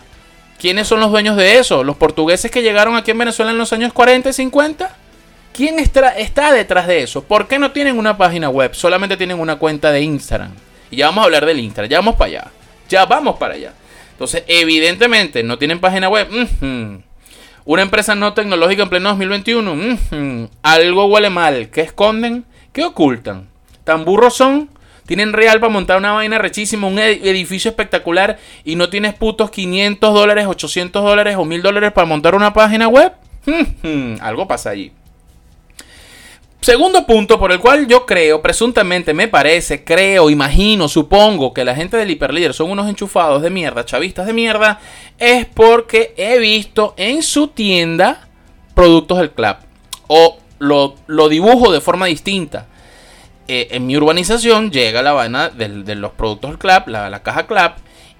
[0.59, 1.85] ¿Quiénes son los dueños de eso?
[1.85, 4.93] ¿Los portugueses que llegaron aquí en Venezuela en los años 40 y 50?
[5.53, 7.23] ¿Quién está, detrás de eso?
[7.23, 8.75] ¿Por qué no tienen una página web?
[8.75, 10.51] Solamente tienen una cuenta de Instagram.
[10.91, 11.89] Y ya vamos a hablar del Instagram.
[11.89, 12.47] Ya vamos para allá.
[12.89, 13.73] Ya vamos para allá.
[14.21, 16.27] Entonces, evidentemente, no tienen página web.
[17.65, 19.97] Una empresa no tecnológica en pleno 2021.
[20.61, 21.71] Algo huele mal.
[21.71, 22.45] ¿Qué esconden?
[22.71, 23.49] ¿Qué ocultan?
[23.83, 24.69] ¿Tan burros son?
[25.07, 30.13] Tienen real para montar una vaina rechísima, un edificio espectacular y no tienes putos 500
[30.13, 33.13] dólares, 800 dólares o 1000 dólares para montar una página web.
[34.21, 34.91] Algo pasa allí.
[36.61, 41.73] Segundo punto por el cual yo creo, presuntamente me parece, creo, imagino, supongo que la
[41.73, 44.79] gente del hiperlíder son unos enchufados de mierda, chavistas de mierda,
[45.17, 48.27] es porque he visto en su tienda
[48.75, 49.55] productos del club.
[50.05, 52.67] O lo, dibujo de forma distinta.
[53.47, 57.47] Eh, en mi urbanización llega la vaina de, los productos del club, la, la caja
[57.47, 57.71] club,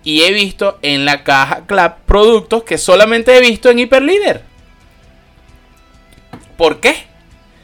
[0.03, 4.41] y he visto en la caja club productos que solamente he visto en hiperlíder.
[6.57, 7.10] ¿Por qué?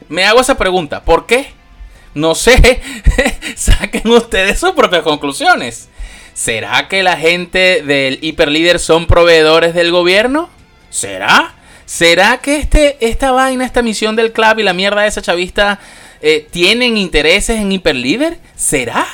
[0.08, 1.02] Me hago esa pregunta.
[1.02, 1.52] ¿Por qué?
[2.14, 2.80] No sé.
[3.56, 5.88] Saquen ustedes sus propias conclusiones.
[6.34, 10.48] ¿Será que la gente del hiperlíder son proveedores del gobierno?
[10.88, 11.54] ¿Será?
[11.84, 15.80] ¿Será que este, esta vaina, esta misión del club y la mierda de esa chavista
[16.20, 18.38] eh, tienen intereses en hiperlíder?
[18.54, 19.06] ¿Será?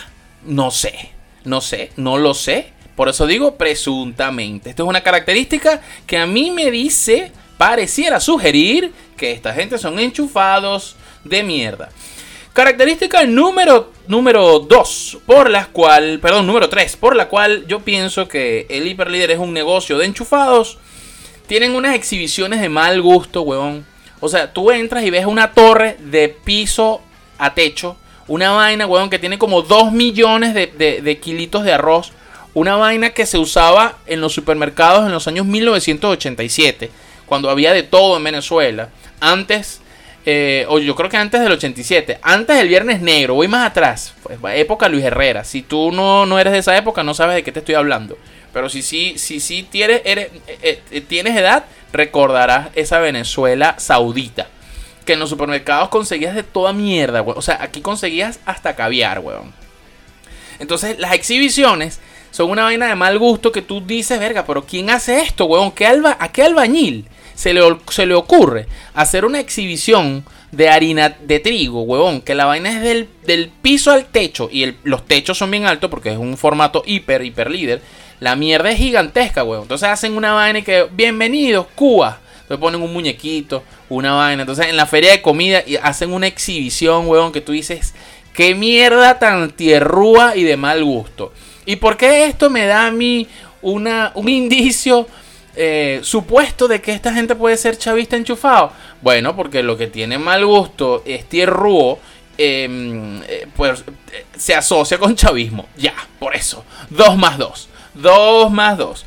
[0.44, 1.10] No sé.
[1.44, 1.90] No sé.
[1.96, 2.72] No lo sé.
[2.94, 4.70] Por eso digo presuntamente.
[4.70, 9.98] Esto es una característica que a mí me dice pareciera sugerir que esta gente son
[9.98, 11.90] enchufados de mierda.
[12.52, 18.28] Característica número número 2, por la cual, perdón, número 3, por la cual yo pienso
[18.28, 20.78] que el hiperlíder es un negocio de enchufados.
[21.46, 23.84] Tienen unas exhibiciones de mal gusto, huevón.
[24.20, 27.02] O sea, tú entras y ves una torre de piso
[27.38, 27.96] a techo.
[28.26, 30.66] Una vaina, huevón, que tiene como 2 millones de,
[31.02, 32.12] de kilitos de arroz.
[32.54, 36.90] Una vaina que se usaba en los supermercados en los años 1987
[37.26, 38.88] cuando había de todo en Venezuela.
[39.20, 39.80] Antes
[40.26, 44.14] eh, o yo creo que antes del 87, antes del Viernes Negro, voy más atrás,
[44.22, 45.44] pues, época Luis Herrera.
[45.44, 48.16] Si tú no, no eres de esa época, no sabes de qué te estoy hablando.
[48.52, 50.30] Pero si sí si, si, eh,
[50.62, 54.48] eh, tienes edad, recordarás esa Venezuela saudita.
[55.04, 59.52] Que en los supermercados conseguías de toda mierda, O sea, aquí conseguías hasta caviar, weón.
[60.58, 64.88] Entonces, las exhibiciones son una vaina de mal gusto que tú dices, verga, pero ¿quién
[64.88, 65.72] hace esto, weón?
[65.72, 71.08] ¿Qué alba, ¿A qué albañil se le, se le ocurre hacer una exhibición de harina
[71.08, 72.20] de trigo, huevón?
[72.20, 75.90] Que la vaina es del, del piso al techo y los techos son bien altos
[75.90, 77.82] porque es un formato hiper, hiper líder.
[78.20, 79.64] La mierda es gigantesca, huevón.
[79.64, 82.20] Entonces hacen una vaina que, bienvenidos, Cuba.
[82.42, 84.42] Entonces ponen un muñequito, una vaina.
[84.42, 87.94] Entonces en la feria de comida hacen una exhibición, huevón, que tú dices,
[88.34, 91.32] qué mierda tan tierrúa y de mal gusto.
[91.66, 93.26] ¿Y por qué esto me da a mí
[93.62, 95.08] una, un indicio
[95.56, 98.72] eh, supuesto de que esta gente puede ser chavista enchufado?
[99.02, 101.98] Bueno, porque lo que tiene mal gusto es tierrúo.
[102.36, 105.68] Em, eh, pues eh, se asocia con chavismo.
[105.76, 106.64] Ya, por eso.
[106.90, 107.68] 2 más 2.
[107.94, 109.06] 2 más 2.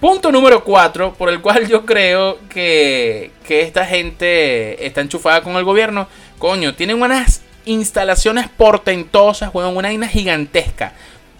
[0.00, 5.56] Punto número 4, por el cual yo creo que, que esta gente está enchufada con
[5.56, 6.08] el gobierno.
[6.38, 10.92] Coño, tienen unas instalaciones portentosas, juegan una vaina gigantesca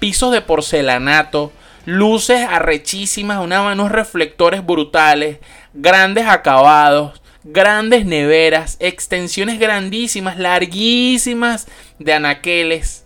[0.02, 1.52] pisos de porcelanato,
[1.84, 5.38] luces arrechísimas, unos reflectores brutales,
[5.74, 11.66] grandes acabados, grandes neveras, extensiones grandísimas, larguísimas
[11.98, 13.04] de anaqueles.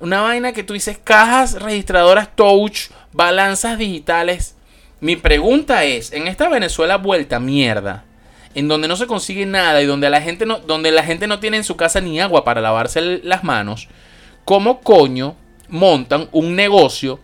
[0.00, 4.56] Una vaina que tú dices, cajas registradoras touch, balanzas digitales.
[5.00, 8.04] Mi pregunta es, en esta Venezuela vuelta mierda,
[8.54, 11.38] en donde no se consigue nada y donde la gente no, donde la gente no
[11.38, 13.88] tiene en su casa ni agua para lavarse las manos,
[14.44, 15.36] ¿cómo coño
[15.68, 17.20] montan un negocio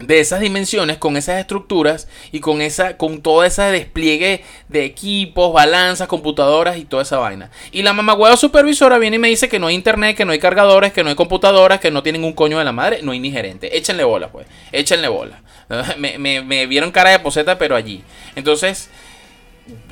[0.00, 5.52] de esas dimensiones, con esas estructuras y con esa, con todo ese despliegue de equipos,
[5.52, 7.50] balanzas, computadoras y toda esa vaina.
[7.70, 10.38] Y la mamagüeva supervisora viene y me dice que no hay internet, que no hay
[10.38, 13.20] cargadores, que no hay computadoras, que no tienen un coño de la madre, no hay
[13.20, 13.76] ni gerente.
[13.76, 14.46] Échenle bola, pues.
[14.72, 15.42] Échenle bola.
[15.98, 18.02] Me, me vieron cara de poseta, pero allí.
[18.36, 18.90] Entonces,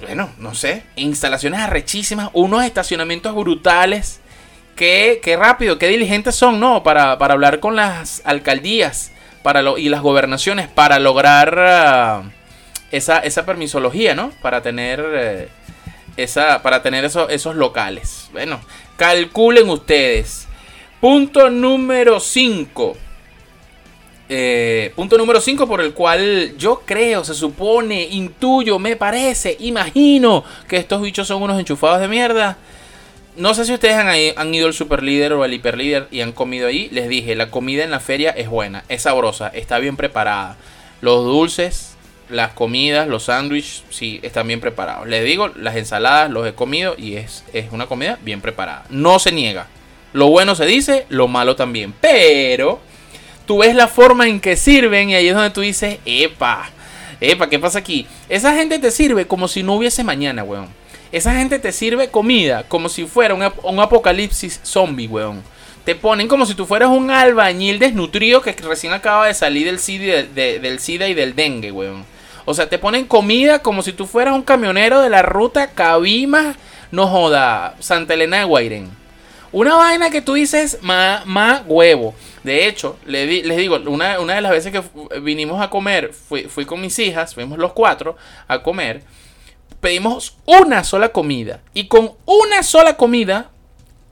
[0.00, 0.82] bueno, no sé.
[0.96, 4.20] Instalaciones arrechísimas, unos estacionamientos brutales
[4.76, 6.82] qué, qué rápido, qué diligentes son, ¿no?
[6.82, 9.12] Para, hablar con las alcaldías
[9.42, 12.22] para lo, y las gobernaciones para lograr ah,
[12.90, 14.30] esa, esa permisología, ¿no?
[14.42, 15.48] Para tener, eh,
[16.16, 18.28] esa, para tener esos locales.
[18.32, 18.60] Bueno,
[18.96, 20.46] calculen ustedes.
[21.00, 22.96] Punto número 5.
[24.28, 30.44] Eh, punto número 5 por el cual yo creo, se supone, intuyo, me parece, imagino
[30.68, 32.56] que estos bichos son unos enchufados de mierda
[33.36, 36.32] no sé si ustedes han, ido al super líder o al hiper líder y han
[36.32, 36.88] comido ahí.
[36.92, 40.56] Les dije, la comida en la feria es buena, es sabrosa, está bien preparada.
[41.00, 41.96] Los dulces,
[42.28, 45.08] las comidas, los sándwiches, sí, están bien preparados.
[45.08, 48.84] Les digo, las ensaladas los he comido y es, es una comida bien preparada.
[48.90, 49.66] No se niega.
[50.12, 51.94] Lo bueno se dice, lo malo también.
[52.00, 52.80] Pero
[53.46, 56.68] tú ves la forma en que sirven y ahí es donde tú dices, epa,
[57.20, 58.06] epa, ¿qué pasa aquí?
[58.28, 60.81] Esa gente te sirve como si no hubiese mañana, weón.
[61.12, 65.42] Esa gente te sirve comida como si fuera un, apocalipsis zombie, weón.
[65.84, 69.78] Te ponen como si tú fueras un albañil desnutrido que recién acaba de salir del
[69.78, 72.06] SIDA, del SIDA y del dengue, weón.
[72.46, 76.56] O sea, te ponen comida como si tú fueras un camionero de la ruta Cabima,
[76.90, 78.90] no joda, Santa Elena de Guairén.
[79.52, 82.14] Una vaina que tú dices, más ma huevo.
[82.42, 84.82] De hecho, les digo, una, una, de las veces que
[85.20, 88.16] vinimos a comer, fui, fui con mis hijas, fuimos los cuatro
[88.48, 89.02] a comer
[89.82, 91.60] pedimos una sola comida.
[91.74, 93.50] Y con una sola comida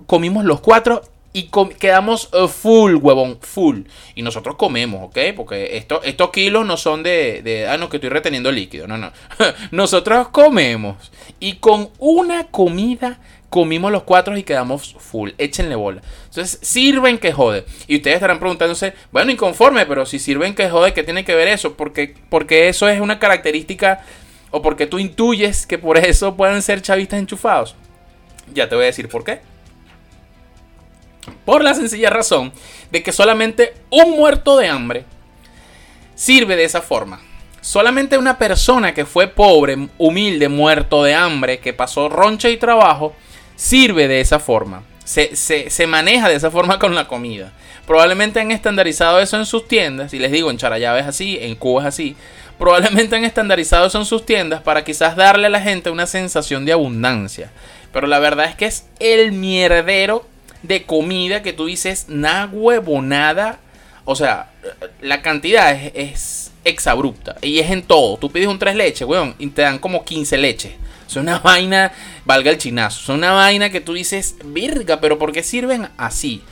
[0.07, 1.03] comimos los cuatro
[1.33, 3.83] y quedamos uh, full, huevón, full.
[4.17, 5.19] Y nosotros comemos, ¿ok?
[5.37, 8.89] Porque esto, estos kilos no son de, de, ah, no, que estoy reteniendo líquido.
[8.89, 9.13] No, no.
[9.71, 11.13] nosotros comemos.
[11.39, 15.31] Y con una comida comimos los cuatro y quedamos full.
[15.39, 16.03] Échenle bola.
[16.25, 17.65] Entonces, sirven que jode.
[17.87, 21.47] Y ustedes estarán preguntándose, bueno, inconforme, pero si sirven que jode, ¿qué tiene que ver
[21.47, 21.75] eso?
[21.75, 24.05] Porque, porque eso es una característica
[24.51, 27.75] o porque tú intuyes que por eso pueden ser chavistas enchufados.
[28.53, 29.41] Ya te voy a decir por qué.
[31.45, 32.53] Por la sencilla razón
[32.91, 35.05] de que solamente un muerto de hambre
[36.15, 37.21] sirve de esa forma.
[37.61, 43.15] Solamente una persona que fue pobre, humilde, muerto de hambre, que pasó roncha y trabajo,
[43.55, 44.83] sirve de esa forma.
[45.05, 47.53] Se, se, maneja de esa forma con la comida.
[47.87, 50.15] Probablemente han estandarizado eso en sus tiendas.
[50.15, 52.17] Y les digo, en Charayave es así, en Cuba es así
[52.61, 56.67] probablemente han estandarizado eso en sus tiendas para quizás darle a la gente una sensación
[56.67, 57.51] de abundancia.
[57.91, 60.27] Pero la verdad es que es el mierdero
[60.63, 63.59] de comida que tú dices, nada huevonada.
[64.05, 64.51] O sea,
[65.01, 67.37] la cantidad es, es exabrupta.
[67.41, 68.19] Y es en todo.
[68.19, 70.73] Tú pides un tres leches, weón, y te dan como 15 leches.
[71.09, 71.93] Es una vaina,
[72.27, 73.01] valga el chinazo.
[73.01, 76.43] Es una vaina que tú dices, virga, pero ¿por qué sirven así?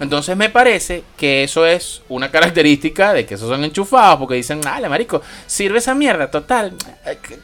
[0.00, 4.60] Entonces me parece que eso es una característica de que esos son enchufados, porque dicen,
[4.60, 6.72] dale, marico, sirve esa mierda, total.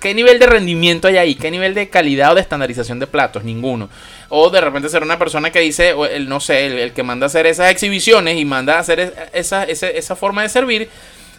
[0.00, 1.34] ¿Qué nivel de rendimiento hay ahí?
[1.34, 3.42] ¿Qué nivel de calidad o de estandarización de platos?
[3.42, 3.88] Ninguno.
[4.28, 7.28] O de repente ser una persona que dice, el, no sé, el, que manda a
[7.28, 10.88] hacer esas exhibiciones y manda a hacer esa, esa, forma de servir.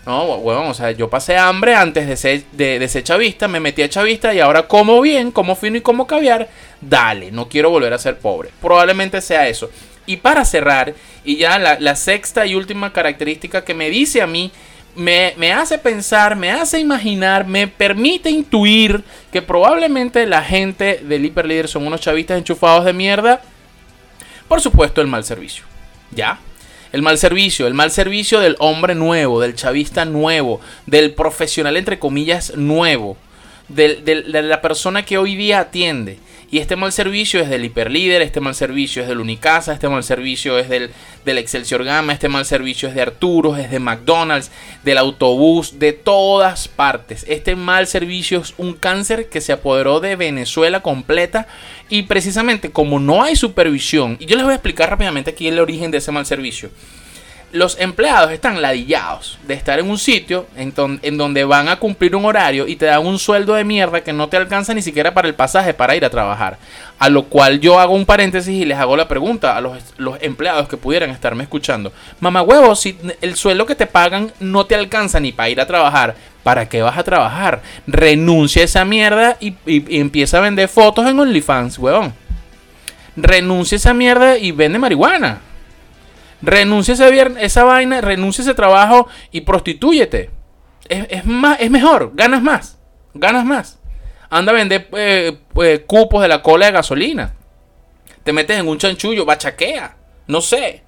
[0.05, 3.59] No, bueno, o sea, yo pasé hambre antes de ser, de, de ser chavista, me
[3.59, 6.47] metí a chavista y ahora como bien, como fino y como caviar.
[6.81, 8.49] Dale, no quiero volver a ser pobre.
[8.61, 9.69] Probablemente sea eso.
[10.05, 10.93] Y para cerrar,
[11.23, 14.51] y ya la, sexta y última característica que me dice a mí,
[14.95, 21.25] me, me, hace pensar, me hace imaginar, me permite intuir que probablemente la gente del
[21.25, 23.41] hiperlíder son unos chavistas enchufados de mierda.
[24.47, 25.65] Por supuesto, el mal servicio.
[26.11, 26.39] ¿Ya?
[26.91, 31.99] El mal servicio, el mal servicio del hombre nuevo, del chavista nuevo, del profesional entre
[31.99, 33.17] comillas nuevo,
[33.67, 36.19] de la persona que hoy día atiende.
[36.51, 40.03] Y este mal servicio es del Hiperlíder, este mal servicio es del Unicasa, este mal
[40.03, 40.91] servicio es del,
[41.25, 44.51] del Excelsior Gama, este mal servicio es de Arturo, es de McDonald's,
[44.83, 47.25] del autobús, de todas partes.
[47.27, 51.47] Este mal servicio es un cáncer que se apoderó de Venezuela completa
[51.89, 55.59] y precisamente como no hay supervisión, y yo les voy a explicar rápidamente aquí el
[55.59, 56.69] origen de ese mal servicio
[57.55, 60.73] los empleados están ladillados de estar en un sitio en,
[61.17, 64.27] donde van a cumplir un horario y te dan un sueldo de mierda que no
[64.27, 66.57] te alcanza ni siquiera para el pasaje para ir a trabajar.
[66.99, 69.77] A lo cual yo hago un paréntesis y les hago la pregunta a los,
[70.19, 71.93] empleados que pudieran estarme escuchando.
[72.19, 75.65] Mamá huevo, si el sueldo que te pagan no te alcanza ni para ir a
[75.65, 77.61] trabajar, ¿para qué vas a trabajar?
[77.87, 82.13] Renuncia a esa mierda y, y empieza a vender fotos en OnlyFans, huevón.
[83.15, 85.39] Renuncia a esa mierda y vende marihuana.
[86.41, 87.09] Renuncia a
[87.39, 90.29] esa, vaina, renuncia ese trabajo y prostitúyete.
[90.87, 92.77] Es, más, es mejor, ganas más.
[93.13, 93.79] Ganas más.
[94.29, 97.33] Anda a vender eh, pues, cupos de la cola de gasolina.
[98.23, 99.95] Te metes en un chanchullo, bachaquea.
[100.27, 100.83] No sé.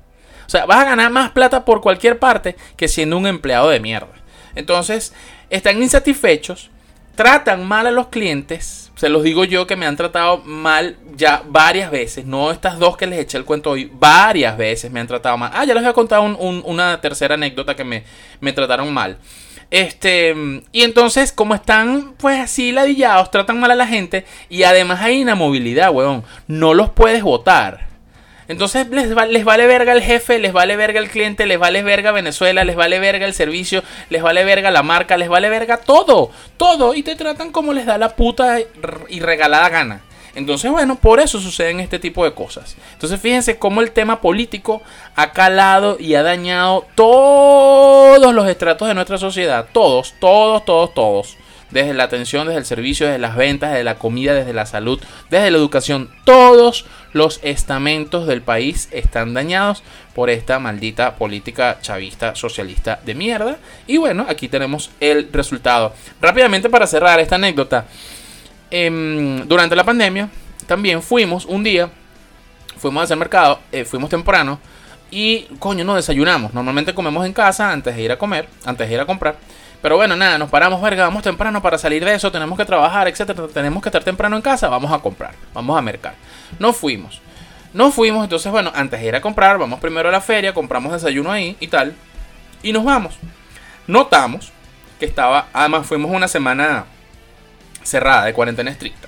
[0.45, 3.79] O sea, vas a ganar más plata por cualquier parte que siendo un empleado de
[3.79, 4.13] mierda.
[4.55, 5.13] Entonces,
[5.49, 6.71] están insatisfechos,
[7.15, 11.43] tratan mal a los clientes se los digo yo que me han tratado mal ya
[11.47, 12.25] varias veces.
[12.25, 13.91] No estas dos que les eché el cuento hoy.
[13.93, 15.51] Varias veces me han tratado mal.
[15.53, 18.03] Ah, ya les voy a contar una tercera anécdota que me,
[18.41, 19.17] me trataron mal.
[19.69, 20.33] Este,
[20.71, 24.25] y entonces, como están pues así ladillados, tratan mal a la gente.
[24.49, 26.23] Y además hay inamovilidad, weón.
[26.47, 27.86] No los puedes votar.
[28.47, 32.11] Entonces les, les vale verga el jefe, les vale verga el cliente, les vale verga
[32.11, 36.31] Venezuela, les vale verga el servicio, les vale verga la marca, les vale verga todo,
[36.57, 36.93] todo.
[36.93, 38.57] Y te tratan como les da la puta
[39.09, 40.01] y regalada gana.
[40.35, 42.77] Entonces, bueno, por eso suceden este tipo de cosas.
[42.93, 44.83] Entonces, fíjense cómo el tema político
[45.15, 49.65] ha calado y ha dañado todos los estratos de nuestra sociedad.
[49.73, 51.37] Todos, todos, todos, todos
[51.71, 55.01] desde la atención, desde el servicio, desde las ventas, desde la comida, desde la salud,
[55.29, 56.09] desde la educación.
[56.23, 63.57] Todos los estamentos del país están dañados por esta maldita política chavista socialista de mierda.
[63.85, 65.93] Y bueno, aquí tenemos el resultado.
[66.21, 67.85] Rápidamente para cerrar esta anécdota.
[68.69, 70.29] Em, durante la pandemia
[70.65, 71.89] también fuimos un día,
[72.77, 74.59] fuimos a hacer mercado, eh, fuimos temprano
[75.09, 76.53] y coño, nos desayunamos.
[76.53, 79.37] Normalmente comemos en casa antes de ir a comer, antes de ir a comprar.
[79.81, 83.07] Pero bueno, nada, nos paramos, verga, vamos temprano para salir de eso, tenemos que trabajar,
[83.07, 86.15] etcétera, tenemos que estar temprano en casa, vamos a comprar, vamos a mercar.
[86.59, 87.21] No fuimos.
[87.73, 90.93] No fuimos, entonces bueno, antes de ir a comprar, vamos primero a la feria, compramos
[90.93, 91.93] desayuno ahí y tal,
[92.63, 93.19] y nos vamos.
[93.85, 94.51] Notamos
[94.99, 96.85] que estaba, además fuimos una semana
[97.83, 99.07] cerrada de cuarentena estricta.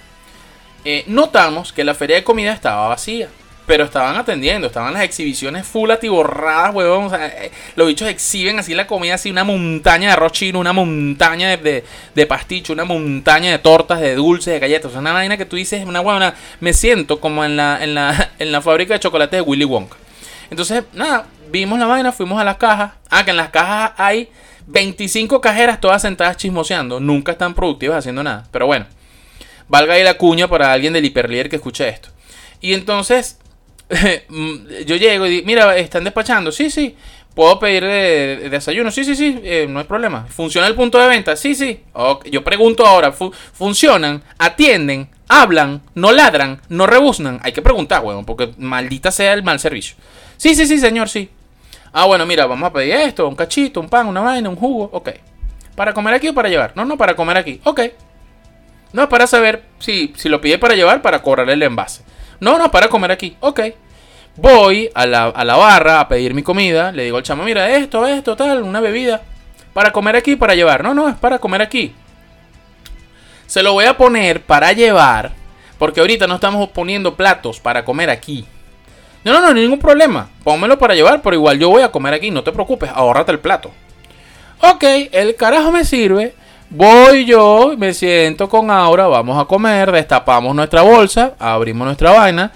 [0.85, 3.29] Eh, notamos que la feria de comida estaba vacía.
[3.69, 7.05] Pero estaban atendiendo, estaban las exhibiciones full atiborradas, huevón.
[7.05, 10.57] O sea, eh, los bichos exhiben así la comida, así una montaña de arroz chino,
[10.57, 11.83] una montaña de,
[12.15, 14.87] de, pasticho, una montaña de tortas, de dulces, de galletas.
[14.87, 16.33] O sea, una vaina que tú dices, una buena.
[16.59, 19.97] Me siento como en la, en la, en la fábrica de chocolates de Willy Wonka.
[20.49, 22.93] Entonces, nada, vimos la vaina, fuimos a las cajas.
[23.11, 24.29] Ah, que en las cajas hay
[24.65, 26.99] 25 cajeras todas sentadas chismoseando.
[26.99, 28.47] Nunca están productivas haciendo nada.
[28.49, 28.87] Pero bueno,
[29.67, 32.09] valga ahí la cuña para alguien del hiperlíder que escuche esto.
[32.61, 33.38] Y entonces
[34.85, 36.51] yo llego y digo, mira, están despachando.
[36.51, 36.95] Sí, sí.
[37.33, 38.91] ¿Puedo pedir desayuno?
[38.91, 39.39] Sí, sí, sí.
[39.43, 40.25] Eh, no hay problema.
[40.27, 41.35] ¿Funciona el punto de venta?
[41.35, 41.81] Sí, sí.
[42.29, 44.21] Yo pregunto ahora, ¿funcionan?
[44.37, 45.09] ¿Atienden?
[45.27, 45.81] ¿Hablan?
[45.95, 46.59] ¿No ladran?
[46.69, 47.39] ¿No rebuznan?
[47.43, 49.95] Hay que preguntar, weón, porque maldita sea el mal servicio.
[50.37, 51.29] Sí, sí, sí, señor, sí.
[51.91, 54.89] Ah, bueno, mira, vamos a pedir esto, un cachito, un pan, una vaina, un jugo.
[54.91, 55.09] Ok.
[55.75, 56.73] ¿Para comer aquí o para llevar?
[56.75, 57.61] No, no, para comer aquí.
[57.63, 57.81] Ok.
[58.91, 62.03] No, para saber si, si lo pide para llevar, para cobrar el envase.
[62.39, 63.35] No, no, para comer aquí.
[63.39, 63.61] Ok.
[64.35, 66.91] Voy a la, a la barra a pedir mi comida.
[66.91, 69.21] Le digo al chamo, mira, esto, esto, tal, una bebida.
[69.73, 70.83] Para comer aquí, para llevar.
[70.83, 71.93] No, no, es para comer aquí.
[73.47, 75.31] Se lo voy a poner para llevar.
[75.77, 78.45] Porque ahorita no estamos poniendo platos para comer aquí.
[79.23, 80.29] No, no, no, ningún problema.
[80.43, 82.31] Pónmelo para llevar, pero igual yo voy a comer aquí.
[82.31, 83.71] No te preocupes, ahórrate el plato.
[84.61, 86.33] Ok, el carajo me sirve.
[86.71, 92.51] Voy yo, me siento con Aura, vamos a comer, destapamos nuestra bolsa, abrimos nuestra vaina,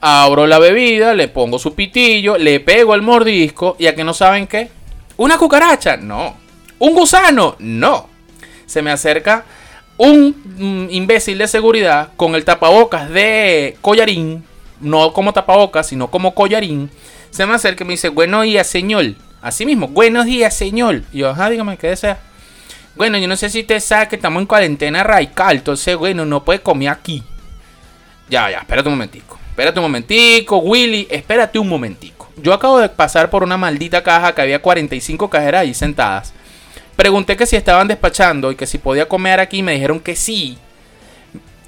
[0.00, 4.14] abro la bebida, le pongo su pitillo, le pego el mordisco y a que no
[4.14, 4.70] saben qué.
[5.18, 5.98] ¿Una cucaracha?
[5.98, 6.34] No.
[6.78, 7.56] ¿Un gusano?
[7.58, 8.08] No.
[8.64, 9.44] Se me acerca
[9.98, 14.44] un mm, imbécil de seguridad con el tapabocas de collarín,
[14.80, 16.90] no como tapabocas, sino como collarín.
[17.28, 19.04] Se me acerca y me dice, buenos días, señor.
[19.42, 21.02] Así mismo, buenos días, señor.
[21.12, 22.18] Y yo, ajá, dígame, ¿qué desea?
[22.96, 26.42] Bueno, yo no sé si usted sabe que estamos en cuarentena radical, entonces, bueno, no
[26.42, 27.22] puede comer aquí.
[28.30, 29.38] Ya, ya, espérate un momentico.
[29.50, 32.30] Espérate un momentico, Willy, espérate un momentico.
[32.38, 36.32] Yo acabo de pasar por una maldita caja que había 45 cajeras ahí sentadas.
[36.96, 40.56] Pregunté que si estaban despachando y que si podía comer aquí, me dijeron que sí.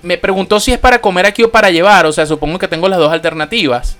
[0.01, 2.89] Me preguntó si es para comer aquí o para llevar, o sea, supongo que tengo
[2.89, 3.99] las dos alternativas.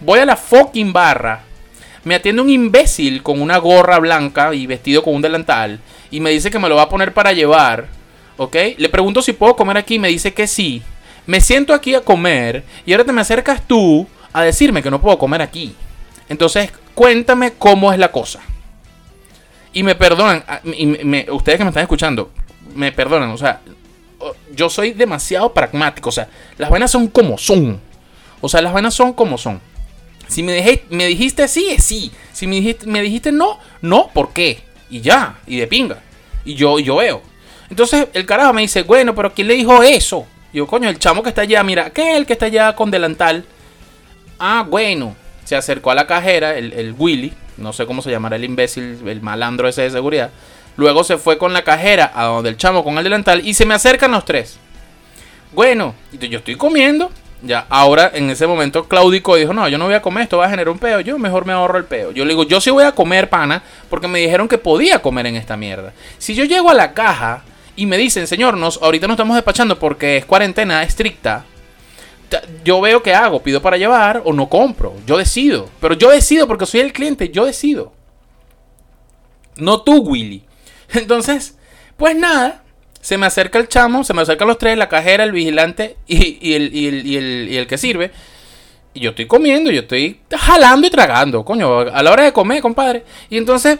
[0.00, 1.42] Voy a la fucking barra.
[2.04, 5.80] Me atiende un imbécil con una gorra blanca y vestido con un delantal
[6.10, 7.88] y me dice que me lo va a poner para llevar,
[8.36, 8.56] ¿ok?
[8.76, 10.82] Le pregunto si puedo comer aquí y me dice que sí.
[11.26, 15.00] Me siento aquí a comer y ahora te me acercas tú a decirme que no
[15.00, 15.74] puedo comer aquí.
[16.28, 18.40] Entonces, cuéntame cómo es la cosa.
[19.72, 20.60] Y me perdonan, ah,
[21.30, 22.30] ustedes que me están escuchando,
[22.74, 23.60] me perdonan, o sea,
[24.54, 27.80] yo soy demasiado pragmático, o sea, las vainas son como son.
[28.40, 29.60] O sea, las vainas son como son.
[30.28, 32.12] Si me, dejé, me dijiste sí, es sí.
[32.32, 34.62] Si me dijiste, me dijiste no, no, ¿por qué?
[34.90, 35.98] Y ya, y de pinga.
[36.44, 37.22] Y yo, yo veo.
[37.68, 40.26] Entonces el carajo me dice, bueno, pero ¿quién le dijo eso?
[40.52, 42.74] Y yo, coño, el chamo que está allá, mira, ¿qué es el que está allá
[42.74, 43.44] con delantal?
[44.38, 45.16] Ah, bueno.
[45.44, 49.20] Se acercó a la cajera, el, Willy, no sé cómo se llamará el imbécil, el
[49.20, 50.30] malandro ese de seguridad.
[50.76, 53.66] Luego se fue con la cajera a donde el chamo con el delantal y se
[53.66, 54.58] me acercan los tres.
[55.52, 57.10] Bueno, yo estoy comiendo
[57.42, 60.46] ya, ahora en ese momento Claudico dijo, no, yo no voy a comer, esto va
[60.46, 62.12] a generar un peo, yo mejor me ahorro el peo.
[62.12, 65.26] Yo le digo, yo sí voy a comer pana porque me dijeron que podía comer
[65.26, 65.92] en esta mierda.
[66.18, 67.42] Si yo llego a la caja
[67.76, 71.44] y me dicen, señor, nos, ahorita no estamos despachando porque es cuarentena estricta,
[72.64, 75.68] yo veo qué hago, pido para llevar o no compro, yo decido.
[75.80, 77.92] Pero yo decido porque soy el cliente, yo decido.
[79.56, 80.44] No tú, Willy.
[80.92, 81.56] Entonces,
[81.96, 82.59] pues nada,
[83.00, 86.54] se me acerca el chamo, se me acercan los tres, la cajera, el vigilante y,
[86.54, 88.10] el, que sirve.
[88.92, 92.60] Y yo estoy comiendo, yo estoy jalando y tragando, coño, a la hora de comer,
[92.60, 93.04] compadre.
[93.30, 93.78] Y entonces,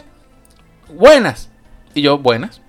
[0.89, 1.49] buenas.
[1.93, 2.61] Y yo, buenas.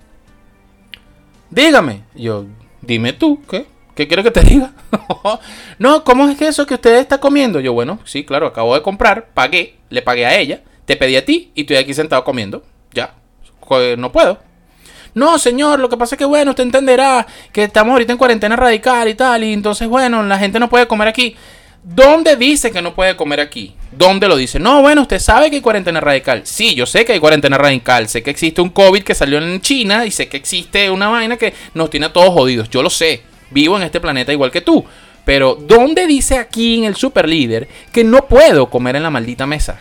[1.49, 2.03] Dígame.
[2.15, 2.45] Y yo,
[2.81, 3.65] dime tú, ¿qué?
[3.95, 4.73] ¿Qué quiero que te diga?
[5.79, 7.59] no, ¿cómo es que eso que usted está comiendo?
[7.59, 11.25] Yo, bueno, sí, claro, acabo de comprar, pagué, le pagué a ella, te pedí a
[11.25, 12.63] ti y estoy aquí sentado comiendo.
[12.91, 13.15] Ya,
[13.97, 14.39] no puedo.
[15.13, 18.55] No, señor, lo que pasa es que, bueno, usted entenderá que estamos ahorita en cuarentena
[18.55, 21.35] radical y tal, y entonces, bueno, la gente no puede comer aquí.
[21.83, 23.75] ¿Dónde dice que no puede comer aquí?
[23.91, 24.57] ¿Dónde lo dice?
[24.57, 26.41] No, bueno, usted sabe que hay cuarentena radical.
[26.45, 28.07] Sí, yo sé que hay cuarentena radical.
[28.07, 31.35] Sé que existe un COVID que salió en China y sé que existe una vaina
[31.35, 32.69] que nos tiene a todos jodidos.
[32.69, 33.21] Yo lo sé.
[33.51, 34.85] Vivo en este planeta igual que tú.
[35.25, 39.45] Pero, ¿dónde dice aquí en el super líder que no puedo comer en la maldita
[39.45, 39.77] mesa?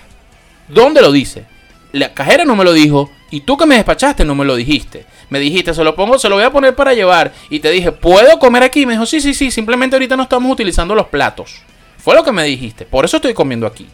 [0.66, 1.44] ¿Dónde lo dice?
[1.92, 5.04] La cajera no me lo dijo y tú que me despachaste no me lo dijiste
[5.32, 7.32] me dijiste, se lo pongo, se lo voy a poner para llevar.
[7.48, 8.84] Y te dije, ¿puedo comer aquí?
[8.84, 11.62] Me dijo, sí, sí, sí, simplemente ahorita no estamos utilizando los platos.
[11.96, 13.86] Fue lo que me dijiste, por eso estoy comiendo aquí.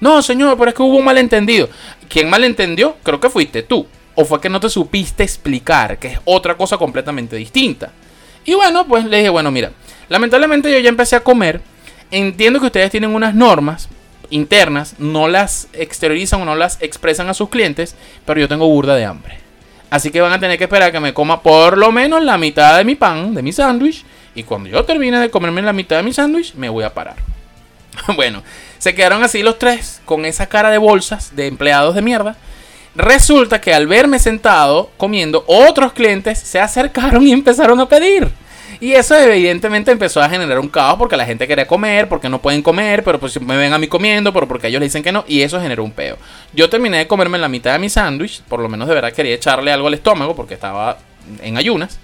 [0.00, 1.68] No, señor, pero es que hubo un malentendido.
[2.08, 2.96] ¿Quién malentendió?
[3.04, 3.86] Creo que fuiste tú.
[4.16, 7.92] O fue que no te supiste explicar, que es otra cosa completamente distinta.
[8.44, 9.70] Y bueno, pues le dije, bueno, mira,
[10.08, 11.60] lamentablemente yo ya empecé a comer.
[12.10, 13.88] Entiendo que ustedes tienen unas normas
[14.30, 17.94] internas, no las exteriorizan o no las expresan a sus clientes,
[18.24, 19.38] pero yo tengo burda de hambre.
[19.90, 22.76] Así que van a tener que esperar que me coma por lo menos la mitad
[22.78, 24.04] de mi pan, de mi sándwich.
[24.34, 27.16] Y cuando yo termine de comerme la mitad de mi sándwich, me voy a parar.
[28.16, 28.42] bueno,
[28.78, 32.36] se quedaron así los tres con esa cara de bolsas de empleados de mierda.
[32.96, 38.30] Resulta que al verme sentado comiendo, otros clientes se acercaron y empezaron a pedir.
[38.80, 42.40] Y eso evidentemente empezó a generar un caos porque la gente quería comer, porque no
[42.40, 45.12] pueden comer, pero pues me ven a mí comiendo, pero porque ellos le dicen que
[45.12, 46.16] no, y eso generó un peo.
[46.52, 49.34] Yo terminé de comerme la mitad de mi sándwich, por lo menos de verdad quería
[49.34, 50.98] echarle algo al estómago porque estaba
[51.42, 51.98] en ayunas.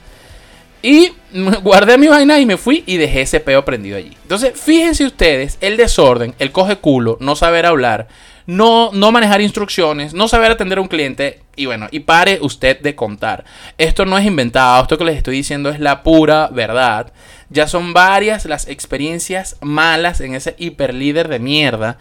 [0.83, 1.13] Y
[1.63, 4.17] guardé mi vaina y me fui y dejé ese peo prendido allí.
[4.23, 8.09] Entonces, fíjense ustedes, el desorden, el coge culo, no saber hablar,
[8.47, 11.41] no, no manejar instrucciones, no saber atender a un cliente.
[11.57, 13.45] Y bueno, y pare usted de contar.
[13.79, 17.13] Esto no es inventado, esto que les estoy diciendo es la pura verdad.
[17.51, 21.99] Ya son varias las experiencias malas en ese hiperlíder de mierda.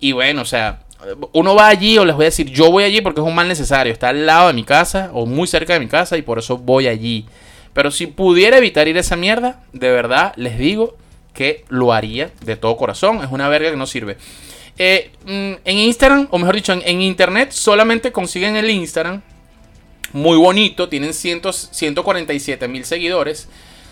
[0.00, 0.80] Y bueno, o sea,
[1.32, 3.48] uno va allí o les voy a decir, yo voy allí porque es un mal
[3.48, 3.92] necesario.
[3.92, 6.58] Está al lado de mi casa o muy cerca de mi casa y por eso
[6.58, 7.26] voy allí.
[7.72, 10.96] Pero si pudiera evitar ir a esa mierda, de verdad les digo
[11.38, 13.22] que lo haría de todo corazón.
[13.22, 14.16] Es una verga que no sirve.
[14.76, 19.22] Eh, mm, en Instagram, o mejor dicho, en, internet solamente consiguen el Instagram.
[20.12, 23.48] Muy bonito, tienen 147 mil seguidores.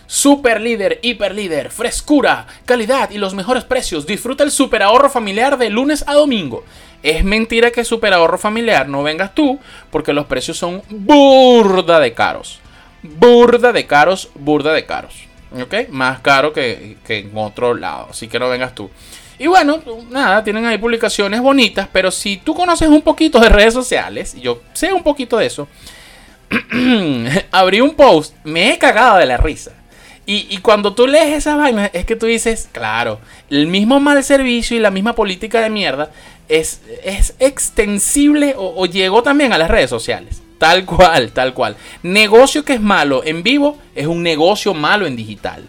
[0.08, 4.06] Super líder, hiper líder, frescura, calidad y los mejores precios.
[4.06, 6.64] Disfruta el super ahorro familiar de lunes a domingo.
[7.02, 9.60] Es mentira que super ahorro familiar no vengas tú,
[9.90, 12.60] porque los precios son burda de caros
[13.06, 15.26] burda de caros, burda de caros.
[15.52, 15.88] ¿Ok?
[15.90, 18.08] Más caro que, en otro lado.
[18.10, 18.90] Así que no vengas tú.
[19.38, 19.80] Y bueno,
[20.10, 24.62] nada, tienen ahí publicaciones bonitas, pero si tú conoces un poquito de redes sociales, yo
[24.72, 25.68] sé un poquito de eso,
[27.50, 29.72] abrí un post, me he cagado de la risa.
[30.28, 34.76] Y, cuando tú lees esas vainas, es que tú dices, claro, el mismo mal servicio
[34.76, 36.10] y la misma política de mierda
[36.48, 40.42] es, es extensible o llegó también a las redes sociales.
[40.58, 41.76] Tal cual, tal cual.
[42.02, 45.64] Negocio que es malo en vivo es un negocio malo en digital.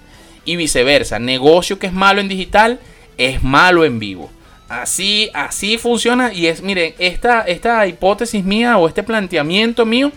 [0.45, 2.79] Y viceversa, negocio que es malo en digital
[3.17, 4.31] es malo en vivo.
[4.69, 6.31] Así, así funciona.
[6.33, 10.11] Y es, miren, esta, esta hipótesis mía o este planteamiento mío,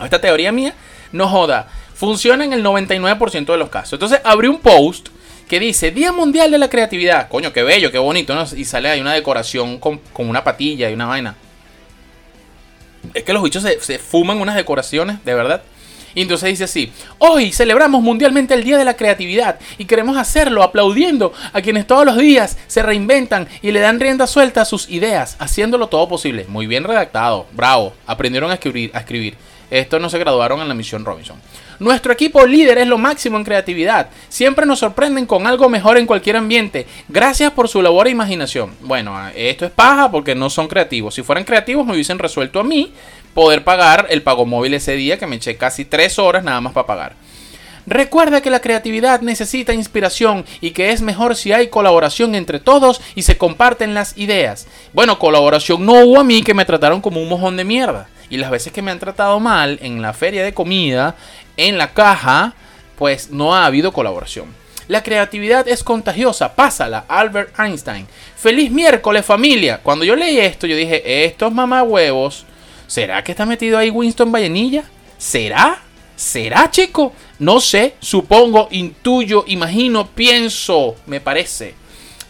[0.00, 0.74] o esta teoría mía,
[1.12, 1.68] no joda.
[1.94, 3.94] Funciona en el 99% de los casos.
[3.94, 5.08] Entonces abrí un post
[5.48, 7.28] que dice Día Mundial de la Creatividad.
[7.28, 8.34] Coño, qué bello, qué bonito.
[8.56, 11.36] Y sale ahí una decoración con, con una patilla y una vaina.
[13.14, 15.62] Es que los bichos se, fuman unas decoraciones, de verdad.
[16.14, 20.64] Y entonces dice así, hoy celebramos mundialmente el Día de la Creatividad y queremos hacerlo
[20.64, 24.88] aplaudiendo a quienes todos los días se reinventan y le dan rienda suelta a sus
[24.88, 26.46] ideas, haciéndolo todo posible.
[26.48, 28.90] Muy bien redactado, bravo, aprendieron a escribir.
[28.92, 29.36] A escribir.
[29.70, 31.40] Estos no se graduaron en la misión Robinson.
[31.80, 34.10] Nuestro equipo líder es lo máximo en creatividad.
[34.28, 36.86] Siempre nos sorprenden con algo mejor en cualquier ambiente.
[37.08, 38.72] Gracias por su labor e imaginación.
[38.82, 41.14] Bueno, esto es paja porque no son creativos.
[41.14, 42.92] Si fueran creativos me hubiesen resuelto a mí
[43.32, 46.74] poder pagar el pago móvil ese día que me eché casi tres horas nada más
[46.74, 47.14] para pagar.
[47.86, 53.00] Recuerda que la creatividad necesita inspiración y que es mejor si hay colaboración entre todos
[53.14, 54.66] y se comparten las ideas.
[54.92, 58.10] Bueno, colaboración no hubo a mí que me trataron como un mojón de mierda.
[58.30, 61.16] Y las veces que me han tratado mal en la feria de comida,
[61.56, 62.54] en la caja,
[62.96, 64.46] pues no ha habido colaboración.
[64.88, 68.06] La creatividad es contagiosa, pásala, Albert Einstein.
[68.36, 69.80] Feliz miércoles familia.
[69.82, 71.52] Cuando yo leí esto, yo dije, estos
[71.86, 72.46] huevos
[72.86, 74.84] ¿será que está metido ahí Winston Vallenilla?
[75.16, 75.80] ¿Será?
[76.16, 77.12] ¿Será, chico?
[77.38, 81.79] No sé, supongo, intuyo, imagino, pienso, me parece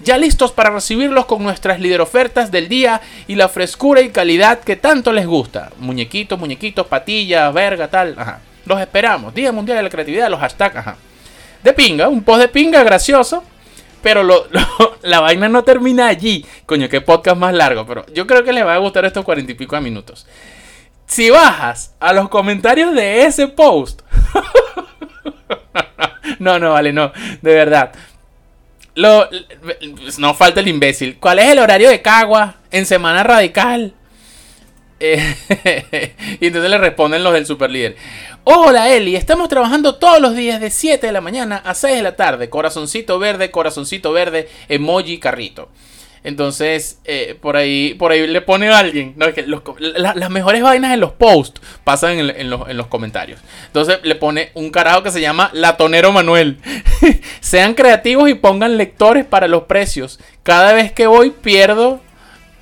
[0.03, 4.61] ya listos para recibirlos con nuestras líder ofertas del día y la frescura y calidad
[4.61, 5.71] que tanto les gusta.
[5.79, 8.15] Muñequitos, muñequitos, patillas, verga, tal.
[8.19, 8.41] Ajá.
[8.65, 9.35] Los esperamos.
[9.35, 10.97] Día Mundial de la Creatividad, los hashtags, ajá.
[11.63, 13.45] De pinga, un post de pinga gracioso.
[14.03, 14.23] Pero
[15.03, 16.45] la vaina no termina allí.
[16.65, 17.87] Coño, qué podcast más largo.
[17.87, 20.27] Pero yo creo que les va a gustar estos cuarenta y pico de minutos.
[21.07, 24.03] Si bajas a los comentarios de ese post.
[26.39, 27.13] no, no, vale, no.
[27.43, 27.93] De verdad.
[28.95, 29.29] Lo,
[30.19, 31.19] no falta el imbécil.
[31.19, 33.95] ¿Cuál es el horario de Cagua en Semana Radical?
[35.03, 37.97] Eh, y entonces le responden los del super líder.
[38.45, 42.03] Hola Eli, estamos trabajando todos los días de 7 de la mañana a 6 de
[42.03, 42.51] la tarde.
[42.51, 45.71] Corazoncito verde, corazoncito verde, emoji, carrito.
[46.23, 49.15] Entonces, eh, por ahí por ahí le pone a alguien.
[49.79, 53.41] las mejores vainas en los posts pasan en, los, comentarios.
[53.67, 56.59] Entonces le pone un carajo que se llama Latonero Manuel.
[57.41, 60.21] Sean creativos y pongan lectores para los precios.
[60.43, 62.01] Cada vez que voy pierdo.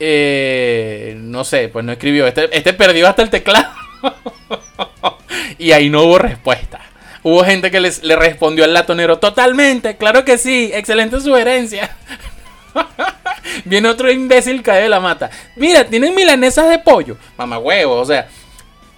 [0.01, 2.29] Eh, no sé, pues no escribió.
[2.29, 3.73] Este, este perdió hasta el teclado.
[5.59, 6.79] y ahí no hubo respuesta.
[7.25, 9.19] Hubo gente que les, le respondió al latonero.
[9.19, 10.71] Totalmente, claro que sí.
[10.73, 11.97] Excelente sugerencia.
[13.65, 15.31] Viene otro imbécil cae de la mata.
[15.57, 17.17] Mira, tienen milanesas de pollo.
[17.37, 18.29] Mamagüevos, o sea.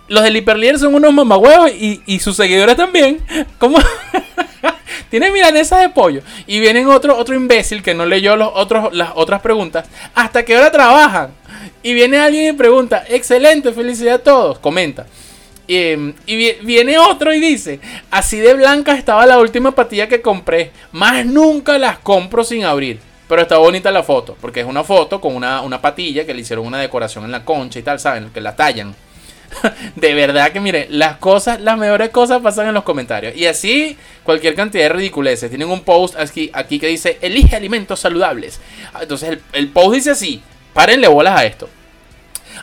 [0.09, 3.21] Los del hiperlíder son unos mamagüevos y, y sus seguidores también.
[3.59, 3.79] ¿Cómo?
[5.11, 6.23] tienen milanesas de pollo.
[6.47, 9.87] Y vienen otro, otro imbécil que no leyó los otros, las otras preguntas.
[10.15, 11.31] ¿Hasta qué hora trabajan?
[11.83, 14.59] Y viene alguien y pregunta, excelente, felicidad a todos.
[14.59, 15.07] Comenta.
[15.67, 15.95] y
[16.65, 17.79] viene otro y dice,
[18.11, 20.73] así de blanca estaba la última patilla que compré.
[20.93, 23.10] Más nunca las compro sin abrir.
[23.31, 26.67] Pero está bonita la foto, porque es una foto con una, patilla que le hicieron
[26.67, 28.31] una decoración en la concha y tal, ¿saben?
[28.31, 28.93] Que la tallan.
[29.95, 33.37] de verdad que mire, las cosas, las mejores cosas pasan en los comentarios.
[33.37, 35.49] Y así cualquier cantidad de ridiculeces.
[35.49, 38.61] Tienen un post aquí, aquí que dice, elige alimentos saludables.
[39.01, 40.43] Entonces el, el post dice así,
[40.75, 41.69] párenle bolas a esto.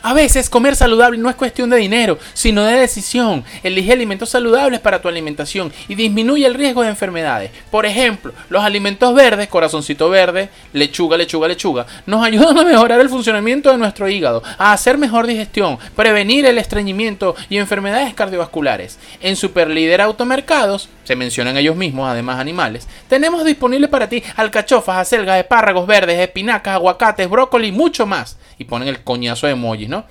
[0.02, 3.44] A veces comer saludable no es cuestión de dinero, sino de decisión.
[3.62, 7.50] Elige alimentos saludables para tu alimentación y disminuye el riesgo de enfermedades.
[7.70, 13.08] Por ejemplo, los alimentos verdes, corazoncito verde, lechuga, lechuga, lechuga, nos ayudan a mejorar el
[13.08, 18.98] funcionamiento de nuestro hígado, a hacer mejor digestión, prevenir el estreñimiento y enfermedades cardiovasculares.
[19.20, 25.38] En Superlíder Automercados, se mencionan ellos mismos, además animales, tenemos disponible para ti alcachofas, acelgas,
[25.38, 28.36] espárragos verdes, espinacas, aguacates, brócoli y mucho más.
[28.58, 30.04] Y ponen el coñazo de emojis, ¿no?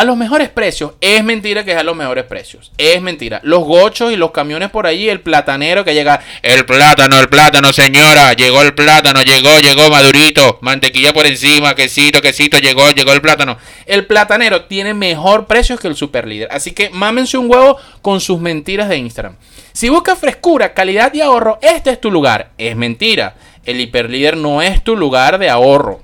[0.00, 0.92] A los mejores precios.
[1.02, 2.72] Es mentira que es a los mejores precios.
[2.78, 3.38] Es mentira.
[3.42, 6.22] Los gochos y los camiones por ahí, el platanero que llega.
[6.40, 8.32] El plátano, el plátano, señora.
[8.32, 10.58] Llegó el plátano, llegó, llegó madurito.
[10.62, 13.58] Mantequilla por encima, quesito, quesito, llegó, llegó el plátano.
[13.84, 16.48] El platanero tiene mejor precio que el super líder.
[16.50, 19.36] Así que mámense un huevo con sus mentiras de Instagram.
[19.74, 22.52] Si buscas frescura, calidad y ahorro, este es tu lugar.
[22.56, 23.34] Es mentira.
[23.66, 26.00] El hiperlíder no es tu lugar de ahorro.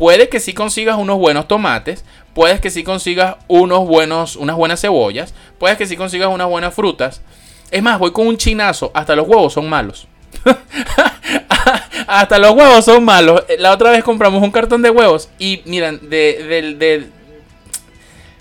[0.00, 4.80] Puede que sí consigas unos buenos tomates, puedes que sí consigas unos buenos, unas buenas
[4.80, 7.22] cebollas, puedes que sí consigas unas buenas frutas.
[7.70, 10.08] Es más, voy con un chinazo, hasta los huevos son malos.
[12.06, 13.44] hasta los huevos son malos.
[13.58, 17.06] La otra vez compramos un cartón de huevos y miran, de, de,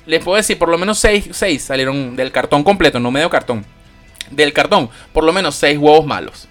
[0.06, 3.66] les puedo decir, por lo menos 6 salieron del cartón completo, no medio cartón.
[4.32, 6.48] Del cartón, por lo menos 6 huevos malos.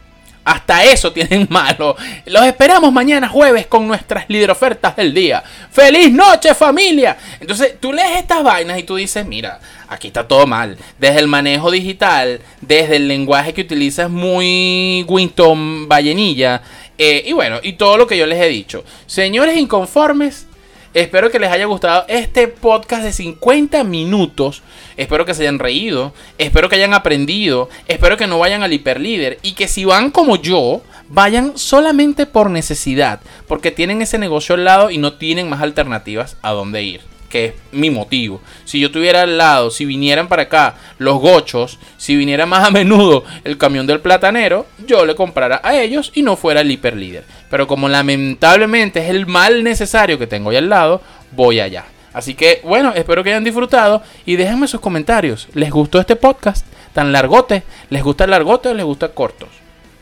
[0.49, 1.95] Hasta eso tienen malo.
[2.25, 5.45] Los esperamos mañana jueves con nuestras líder ofertas del día.
[5.71, 7.19] ¡Feliz noche, familia!
[7.39, 10.79] Entonces tú lees estas vainas y tú dices, mira, aquí está todo mal.
[10.99, 16.63] Desde el manejo digital, desde el lenguaje que utilizas muy Winston Vallenilla.
[16.97, 18.85] Eh, y bueno, y todo lo que yo les he dicho.
[19.07, 20.47] Señores inconformes,
[20.95, 24.63] Espero que les haya gustado este podcast de 50 minutos.
[24.97, 26.15] Espero que se hayan reído.
[26.39, 27.69] Espero que hayan aprendido.
[27.87, 29.39] Espero que no vayan al hiperlíder.
[29.43, 33.21] Y que si van como yo, vayan solamente por necesidad.
[33.47, 37.45] Porque tienen ese negocio al lado y no tienen más alternativas a dónde ir que
[37.47, 38.41] es mi motivo.
[38.65, 42.71] Si yo estuviera al lado, si vinieran para acá los gochos, si viniera más a
[42.71, 47.25] menudo el camión del platanero, yo le comprara a ellos y no fuera el hiperlíder.
[47.51, 51.03] Pero como lamentablemente es el mal necesario que tengo ahí al lado,
[51.33, 51.85] voy allá.
[52.13, 55.49] Así que bueno, espero que hayan disfrutado y déjenme sus comentarios.
[55.55, 57.63] ¿Les gustó este podcast tan largote?
[57.91, 59.49] ¿Les gusta el largote o les gusta cortos?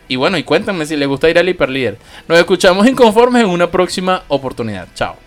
[0.09, 1.99] Y bueno, y cuéntenme si les gusta ir al hiperlíder.
[2.29, 4.87] Nos escuchamos inconformes en una próxima oportunidad.
[4.95, 5.26] Chao.